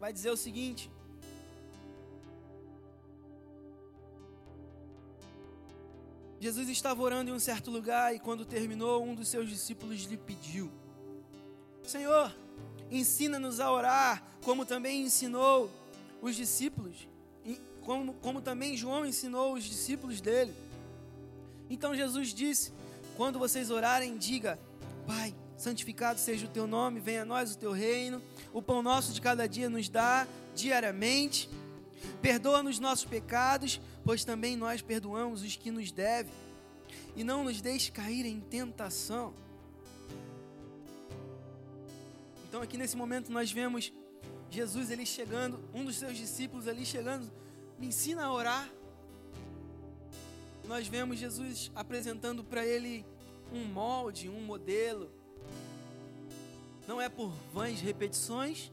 Vai 0.00 0.12
dizer 0.14 0.30
o 0.30 0.36
seguinte: 0.36 0.90
Jesus 6.40 6.70
estava 6.70 7.02
orando 7.02 7.30
em 7.30 7.34
um 7.34 7.38
certo 7.38 7.70
lugar 7.70 8.14
e 8.14 8.18
quando 8.18 8.46
terminou, 8.46 9.04
um 9.04 9.14
dos 9.14 9.28
seus 9.28 9.46
discípulos 9.46 10.04
lhe 10.04 10.16
pediu: 10.16 10.72
Senhor, 11.82 12.34
ensina-nos 12.90 13.60
a 13.60 13.70
orar, 13.70 14.24
como 14.42 14.64
também 14.64 15.02
ensinou 15.02 15.70
os 16.22 16.34
discípulos, 16.34 17.06
como, 17.82 18.14
como 18.14 18.40
também 18.40 18.78
João 18.78 19.04
ensinou 19.04 19.52
os 19.52 19.64
discípulos 19.64 20.22
dele. 20.22 20.54
Então 21.68 21.94
Jesus 21.94 22.32
disse: 22.32 22.72
Quando 23.18 23.38
vocês 23.38 23.70
orarem, 23.70 24.16
diga: 24.16 24.58
Pai, 25.06 25.34
santificado 25.60 26.18
seja 26.18 26.46
o 26.46 26.48
teu 26.48 26.66
nome, 26.66 27.00
venha 27.00 27.22
a 27.22 27.24
nós 27.24 27.54
o 27.54 27.58
teu 27.58 27.72
reino. 27.72 28.22
O 28.52 28.62
pão 28.62 28.82
nosso 28.82 29.12
de 29.12 29.20
cada 29.20 29.46
dia 29.46 29.68
nos 29.68 29.88
dá 29.88 30.26
diariamente. 30.54 31.50
Perdoa-nos 32.22 32.78
nossos 32.78 33.04
pecados, 33.04 33.80
pois 34.04 34.24
também 34.24 34.56
nós 34.56 34.80
perdoamos 34.80 35.42
os 35.42 35.56
que 35.56 35.70
nos 35.70 35.92
devem, 35.92 36.32
e 37.14 37.22
não 37.22 37.44
nos 37.44 37.60
deixe 37.60 37.92
cair 37.92 38.24
em 38.24 38.40
tentação. 38.40 39.34
Então 42.48 42.62
aqui 42.62 42.78
nesse 42.78 42.96
momento 42.96 43.30
nós 43.30 43.52
vemos 43.52 43.92
Jesus 44.50 44.90
ele 44.90 45.06
chegando, 45.06 45.62
um 45.72 45.84
dos 45.84 45.96
seus 45.96 46.16
discípulos 46.16 46.66
ali 46.66 46.84
chegando, 46.84 47.30
me 47.78 47.86
ensina 47.86 48.24
a 48.24 48.32
orar. 48.32 48.68
Nós 50.66 50.88
vemos 50.88 51.18
Jesus 51.18 51.70
apresentando 51.74 52.42
para 52.42 52.64
ele 52.64 53.04
um 53.52 53.64
molde, 53.64 54.28
um 54.28 54.40
modelo. 54.40 55.19
Não 56.90 57.00
é 57.00 57.08
por 57.08 57.32
vãs 57.54 57.80
repetições, 57.80 58.72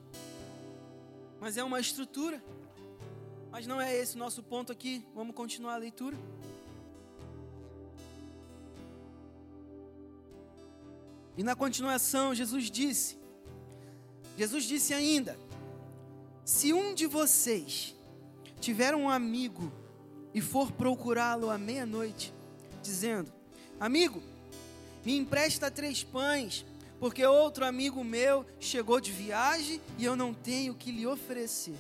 mas 1.40 1.56
é 1.56 1.64
uma 1.64 1.80
estrutura. 1.80 2.44
Mas 3.52 3.68
não 3.68 3.80
é 3.80 3.96
esse 3.96 4.16
o 4.16 4.18
nosso 4.18 4.42
ponto 4.42 4.72
aqui. 4.72 5.06
Vamos 5.14 5.36
continuar 5.36 5.76
a 5.76 5.78
leitura. 5.78 6.18
E 11.38 11.44
na 11.44 11.56
continuação, 11.56 12.34
Jesus 12.34 12.72
disse: 12.72 13.20
Jesus 14.36 14.64
disse 14.64 14.96
ainda: 14.96 15.38
Se 16.44 16.74
um 16.74 16.96
de 16.96 17.06
vocês 17.06 17.96
tiver 18.60 18.96
um 18.96 19.08
amigo 19.08 19.72
e 20.34 20.42
for 20.42 20.72
procurá-lo 20.72 21.52
à 21.52 21.58
meia-noite, 21.60 22.34
dizendo: 22.82 23.32
Amigo, 23.80 24.24
me 25.06 25.16
empresta 25.16 25.70
três 25.70 26.04
pães, 26.04 26.66
porque 27.00 27.26
outro 27.26 27.66
amigo 27.66 28.04
meu 28.04 28.46
chegou 28.60 29.00
de 29.00 29.12
viagem 29.12 29.82
e 29.98 30.06
eu 30.06 30.16
não 30.16 30.34
tenho 30.34 30.74
o 30.74 30.76
que 30.76 30.92
lhe 30.92 31.06
oferecer. 31.06 31.76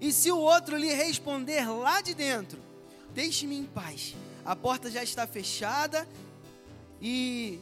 E 0.00 0.12
se 0.12 0.32
o 0.32 0.38
outro 0.38 0.76
lhe 0.76 0.92
responder 0.92 1.68
lá 1.68 2.00
de 2.00 2.14
dentro: 2.14 2.58
Deixe-me 3.12 3.56
em 3.56 3.64
paz, 3.64 4.14
a 4.44 4.54
porta 4.54 4.90
já 4.90 5.02
está 5.02 5.26
fechada 5.26 6.08
e 7.00 7.60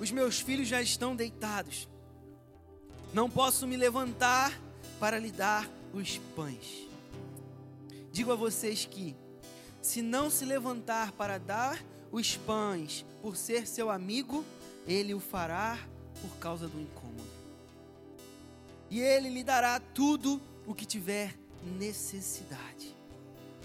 os 0.00 0.10
meus 0.10 0.40
filhos 0.40 0.66
já 0.66 0.80
estão 0.80 1.14
deitados. 1.14 1.88
Não 3.12 3.28
posso 3.28 3.66
me 3.66 3.76
levantar 3.76 4.58
para 4.98 5.18
lhe 5.18 5.30
dar 5.30 5.68
os 5.92 6.18
pães. 6.34 6.88
Digo 8.10 8.32
a 8.32 8.36
vocês 8.36 8.84
que, 8.84 9.14
se 9.80 10.02
não 10.02 10.30
se 10.30 10.44
levantar 10.44 11.12
para 11.12 11.38
dar 11.38 11.82
os 12.10 12.36
pães 12.36 13.04
por 13.22 13.36
ser 13.36 13.66
seu 13.66 13.90
amigo, 13.90 14.44
ele 14.88 15.12
o 15.12 15.20
fará 15.20 15.78
por 16.22 16.36
causa 16.38 16.66
do 16.66 16.80
incômodo. 16.80 17.28
E 18.90 19.00
ele 19.00 19.28
lhe 19.28 19.44
dará 19.44 19.78
tudo 19.78 20.40
o 20.66 20.74
que 20.74 20.86
tiver 20.86 21.34
necessidade. 21.78 22.96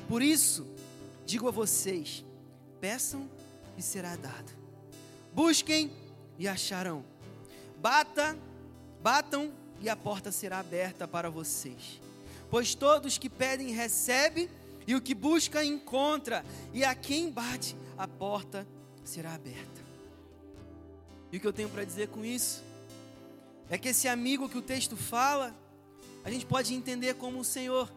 Por 0.08 0.22
isso, 0.22 0.68
digo 1.26 1.48
a 1.48 1.52
vocês: 1.52 2.26
peçam 2.82 3.30
e 3.78 3.82
será 3.82 4.18
dado. 4.18 4.52
Busquem 5.34 5.90
e 6.38 6.48
acharão. 6.48 7.06
Bata, 7.80 8.38
batam 9.02 9.52
e 9.82 9.90
a 9.90 9.96
porta 9.96 10.32
será 10.32 10.60
aberta 10.60 11.08
para 11.08 11.30
vocês. 11.30 12.02
Pois 12.50 12.76
todos 12.76 13.18
que 13.18 13.30
pedem 13.30 13.72
recebem, 13.72 14.50
e 14.86 14.96
o 14.96 15.02
que 15.02 15.16
busca 15.16 15.64
encontra, 15.64 16.46
e 16.74 16.84
a 16.84 16.94
quem 16.94 17.32
bate, 17.32 17.76
a 17.98 18.08
porta 18.08 18.68
será 19.04 19.34
aberta. 19.34 19.83
E 21.34 21.38
o 21.38 21.40
que 21.40 21.48
eu 21.48 21.52
tenho 21.52 21.68
para 21.68 21.84
dizer 21.84 22.10
com 22.10 22.24
isso 22.24 22.64
é 23.68 23.76
que 23.76 23.90
esse 23.90 24.08
amigo 24.08 24.48
que 24.48 24.58
o 24.58 24.62
texto 24.62 24.96
fala 24.96 25.52
a 26.24 26.30
gente 26.30 26.46
pode 26.46 26.76
entender 26.76 27.16
como 27.16 27.40
o 27.40 27.44
Senhor. 27.44 27.92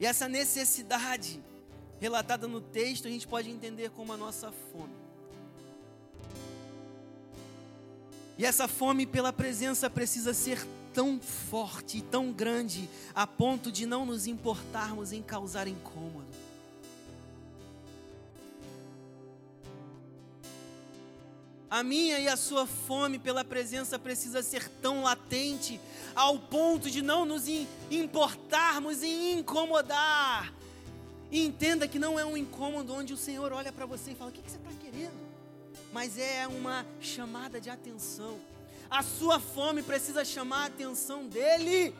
E 0.00 0.06
essa 0.06 0.26
necessidade 0.26 1.44
relatada 2.00 2.48
no 2.48 2.62
texto, 2.62 3.06
a 3.06 3.10
gente 3.10 3.28
pode 3.28 3.50
entender 3.50 3.90
como 3.90 4.14
a 4.14 4.16
nossa 4.16 4.50
fome. 4.72 4.94
E 8.38 8.46
essa 8.46 8.66
fome 8.66 9.04
pela 9.04 9.34
presença 9.34 9.90
precisa 9.90 10.32
ser 10.32 10.66
tão 10.94 11.20
forte 11.20 12.00
tão 12.00 12.32
grande 12.32 12.88
a 13.14 13.26
ponto 13.26 13.70
de 13.70 13.84
não 13.84 14.06
nos 14.06 14.26
importarmos 14.26 15.12
em 15.12 15.22
causar 15.22 15.68
incômodo. 15.68 16.25
A 21.68 21.82
minha 21.82 22.18
e 22.20 22.28
a 22.28 22.36
sua 22.36 22.64
fome 22.66 23.18
pela 23.18 23.44
presença 23.44 23.98
precisa 23.98 24.42
ser 24.42 24.68
tão 24.68 25.02
latente 25.02 25.80
ao 26.14 26.38
ponto 26.38 26.88
de 26.88 27.02
não 27.02 27.24
nos 27.24 27.44
importarmos 27.90 29.02
em 29.02 29.38
incomodar. 29.38 30.52
E 31.30 31.44
entenda 31.44 31.88
que 31.88 31.98
não 31.98 32.18
é 32.18 32.24
um 32.24 32.36
incômodo 32.36 32.94
onde 32.94 33.12
o 33.12 33.16
Senhor 33.16 33.52
olha 33.52 33.72
para 33.72 33.84
você 33.84 34.12
e 34.12 34.14
fala: 34.14 34.30
O 34.30 34.32
que, 34.32 34.42
que 34.42 34.50
você 34.50 34.58
está 34.58 34.70
querendo? 34.80 35.26
Mas 35.92 36.16
é 36.18 36.46
uma 36.46 36.86
chamada 37.00 37.60
de 37.60 37.68
atenção. 37.68 38.38
A 38.88 39.02
sua 39.02 39.40
fome 39.40 39.82
precisa 39.82 40.24
chamar 40.24 40.62
a 40.62 40.66
atenção 40.66 41.26
dEle. 41.26 41.92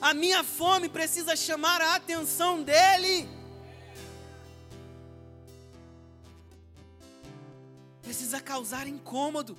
A 0.00 0.14
minha 0.14 0.44
fome 0.44 0.88
precisa 0.88 1.34
chamar 1.34 1.80
a 1.80 1.96
atenção 1.96 2.62
dEle. 2.62 3.28
Precisa 8.06 8.40
causar 8.40 8.86
incômodo. 8.86 9.58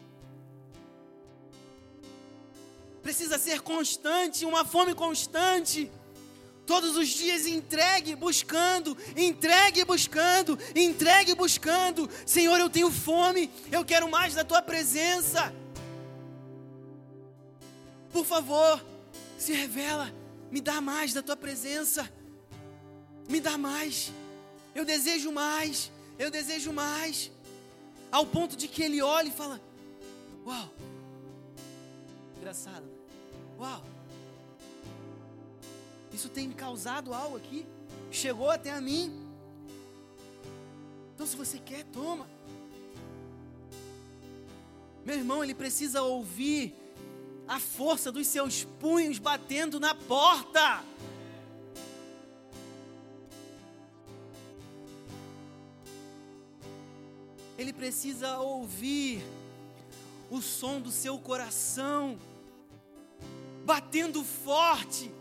Precisa 3.04 3.38
ser 3.38 3.60
constante, 3.60 4.46
uma 4.46 4.64
fome 4.64 4.96
constante. 4.96 5.92
Todos 6.66 6.96
os 6.96 7.10
dias 7.10 7.46
entregue, 7.46 8.16
buscando, 8.16 8.98
entregue, 9.18 9.84
buscando, 9.84 10.58
entregue, 10.74 11.36
buscando. 11.36 12.10
Senhor, 12.26 12.58
eu 12.58 12.70
tenho 12.70 12.90
fome, 12.90 13.52
eu 13.70 13.84
quero 13.84 14.10
mais 14.10 14.34
da 14.34 14.46
tua 14.46 14.62
presença. 14.62 15.54
Por 18.14 18.26
favor, 18.26 18.82
se 19.38 19.52
revela, 19.52 20.10
me 20.50 20.62
dá 20.62 20.80
mais 20.80 21.14
da 21.14 21.22
tua 21.22 21.36
presença. 21.36 22.10
Me 23.28 23.42
dá 23.42 23.58
mais. 23.58 24.10
Eu 24.74 24.86
desejo 24.86 25.34
mais, 25.34 25.92
eu 26.18 26.32
desejo 26.32 26.72
mais 26.72 27.30
ao 28.12 28.26
ponto 28.26 28.56
de 28.56 28.68
que 28.68 28.84
ele 28.84 29.02
olha 29.02 29.28
e 29.28 29.32
fala: 29.32 29.62
Uau, 30.46 30.70
engraçado, 32.38 32.86
uau, 33.60 33.84
isso 36.14 36.30
tem 36.30 36.52
causado 36.52 37.14
algo 37.14 37.38
aqui, 37.38 37.66
chegou 38.12 38.50
até 38.50 38.72
a 38.72 38.82
mim. 38.82 39.28
Então, 41.14 41.26
se 41.26 41.36
você 41.36 41.58
quer, 41.58 41.84
toma. 41.86 42.28
Meu 45.04 45.16
irmão, 45.16 45.44
ele 45.44 45.56
precisa 45.56 46.02
ouvir 46.02 46.76
a 47.48 47.60
força 47.60 48.12
dos 48.12 48.28
seus 48.28 48.66
punhos 48.80 49.20
batendo 49.20 49.80
na 49.80 49.96
porta. 49.96 50.84
Ele 57.58 57.74
precisa 57.74 58.38
ouvir 58.38 59.24
o 60.30 60.42
som 60.42 60.80
do 60.80 60.92
seu 60.92 61.18
coração 61.18 62.18
batendo 63.66 64.24
forte 64.24 65.12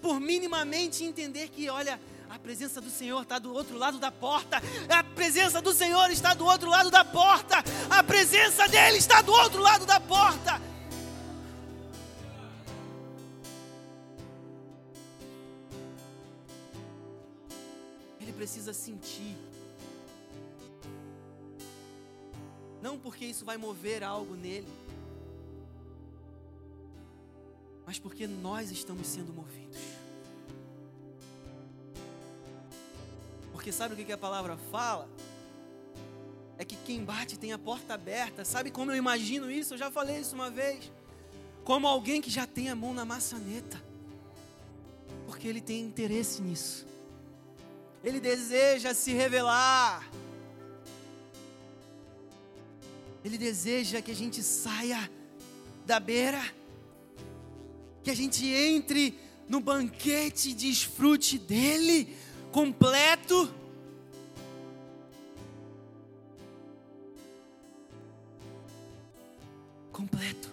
por 0.00 0.18
minimamente 0.18 1.04
entender 1.04 1.48
que, 1.48 1.70
olha, 1.70 2.00
a 2.28 2.38
presença 2.38 2.80
do 2.80 2.90
Senhor 2.90 3.22
está 3.22 3.38
do 3.38 3.54
outro 3.54 3.78
lado 3.78 3.98
da 3.98 4.10
porta. 4.10 4.60
A 4.88 5.04
presença 5.04 5.62
do 5.62 5.72
Senhor 5.72 6.10
está 6.10 6.34
do 6.34 6.44
outro 6.44 6.68
lado 6.68 6.90
da 6.90 7.04
porta. 7.04 7.62
A 7.88 8.02
presença 8.02 8.66
dele 8.68 8.98
está 8.98 9.22
do 9.22 9.32
outro 9.32 9.60
lado 9.60 9.86
da 9.86 10.00
porta. 10.00 10.60
Ele 18.20 18.32
precisa 18.32 18.72
sentir. 18.72 19.51
Não 22.82 22.98
porque 22.98 23.24
isso 23.24 23.44
vai 23.44 23.56
mover 23.56 24.02
algo 24.02 24.34
nele, 24.34 24.68
mas 27.86 27.98
porque 27.98 28.26
nós 28.26 28.72
estamos 28.72 29.06
sendo 29.06 29.32
movidos. 29.32 29.78
Porque 33.52 33.70
sabe 33.70 33.94
o 33.94 33.96
que 33.96 34.12
a 34.12 34.18
palavra 34.18 34.56
fala? 34.72 35.08
É 36.58 36.64
que 36.64 36.74
quem 36.74 37.04
bate 37.04 37.38
tem 37.38 37.52
a 37.52 37.58
porta 37.58 37.94
aberta. 37.94 38.44
Sabe 38.44 38.70
como 38.70 38.90
eu 38.90 38.96
imagino 38.96 39.48
isso? 39.48 39.74
Eu 39.74 39.78
já 39.78 39.90
falei 39.90 40.18
isso 40.18 40.34
uma 40.34 40.50
vez. 40.50 40.90
Como 41.64 41.86
alguém 41.86 42.20
que 42.20 42.30
já 42.30 42.46
tem 42.46 42.68
a 42.68 42.74
mão 42.74 42.92
na 42.92 43.04
maçaneta. 43.04 43.80
Porque 45.26 45.46
ele 45.46 45.60
tem 45.60 45.80
interesse 45.84 46.42
nisso. 46.42 46.84
Ele 48.02 48.18
deseja 48.18 48.92
se 48.92 49.12
revelar. 49.12 50.08
Ele 53.24 53.38
deseja 53.38 54.02
que 54.02 54.10
a 54.10 54.14
gente 54.14 54.42
saia 54.42 55.10
da 55.86 56.00
beira, 56.00 56.42
que 58.02 58.10
a 58.10 58.14
gente 58.14 58.46
entre 58.46 59.18
no 59.48 59.60
banquete 59.60 60.50
e 60.50 60.54
desfrute 60.54 61.38
dele 61.38 62.16
completo. 62.50 63.52
Completo. 69.92 70.50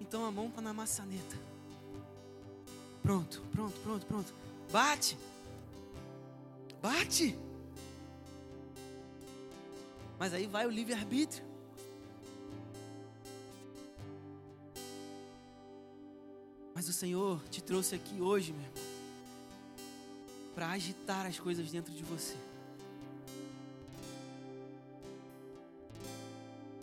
Então 0.00 0.24
a 0.24 0.30
mão 0.30 0.46
está 0.46 0.62
na 0.62 0.72
maçaneta. 0.72 1.36
Pronto, 3.02 3.42
pronto, 3.52 3.80
pronto, 3.80 4.06
pronto. 4.06 4.34
Bate. 4.70 5.16
Bate. 6.82 7.36
Mas 10.18 10.34
aí 10.34 10.46
vai 10.46 10.66
o 10.66 10.70
livre-arbítrio. 10.70 11.47
Mas 16.78 16.88
o 16.88 16.92
Senhor 16.92 17.42
te 17.50 17.60
trouxe 17.60 17.96
aqui 17.96 18.20
hoje, 18.20 18.52
meu 18.52 18.62
irmão 18.62 18.84
para 20.54 20.68
agitar 20.68 21.26
as 21.26 21.36
coisas 21.36 21.72
dentro 21.72 21.92
de 21.92 22.04
você. 22.04 22.36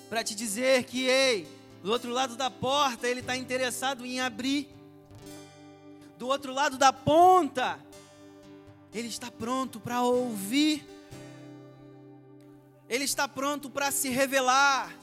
Para 0.10 0.22
te 0.22 0.36
dizer 0.36 0.84
que, 0.84 1.08
ei, 1.08 1.48
do 1.82 1.92
outro 1.92 2.12
lado 2.12 2.36
da 2.36 2.52
porta 2.52 3.08
ele 3.08 3.22
está 3.22 3.38
interessado 3.38 4.06
em 4.06 4.20
abrir. 4.20 4.68
Do 6.18 6.28
outro 6.28 6.54
lado 6.54 6.78
da 6.78 6.92
ponta, 6.92 7.80
ele 8.94 9.08
está 9.08 9.32
pronto 9.32 9.80
para 9.80 10.02
ouvir. 10.02 10.86
Ele 12.90 13.06
está 13.06 13.30
pronto 13.30 13.70
para 13.70 13.92
se 13.92 14.10
revelar. 14.10 14.94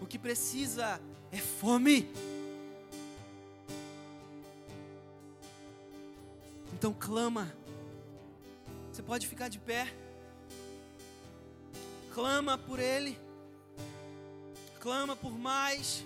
O 0.00 0.06
que 0.06 0.18
precisa 0.18 1.00
é 1.32 1.38
fome. 1.38 2.08
Então 6.72 6.92
clama. 6.92 7.54
Você 8.92 9.02
pode 9.02 9.26
ficar 9.26 9.48
de 9.48 9.58
pé. 9.58 9.92
Clama 12.12 12.56
por 12.56 12.78
Ele. 12.78 13.18
Clama 14.80 15.16
por 15.16 15.38
mais. 15.38 16.04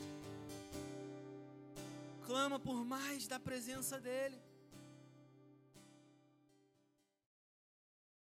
Clama 2.27 2.59
por 2.59 2.85
mais 2.85 3.27
da 3.27 3.39
presença 3.39 4.01
dEle. 4.01 4.41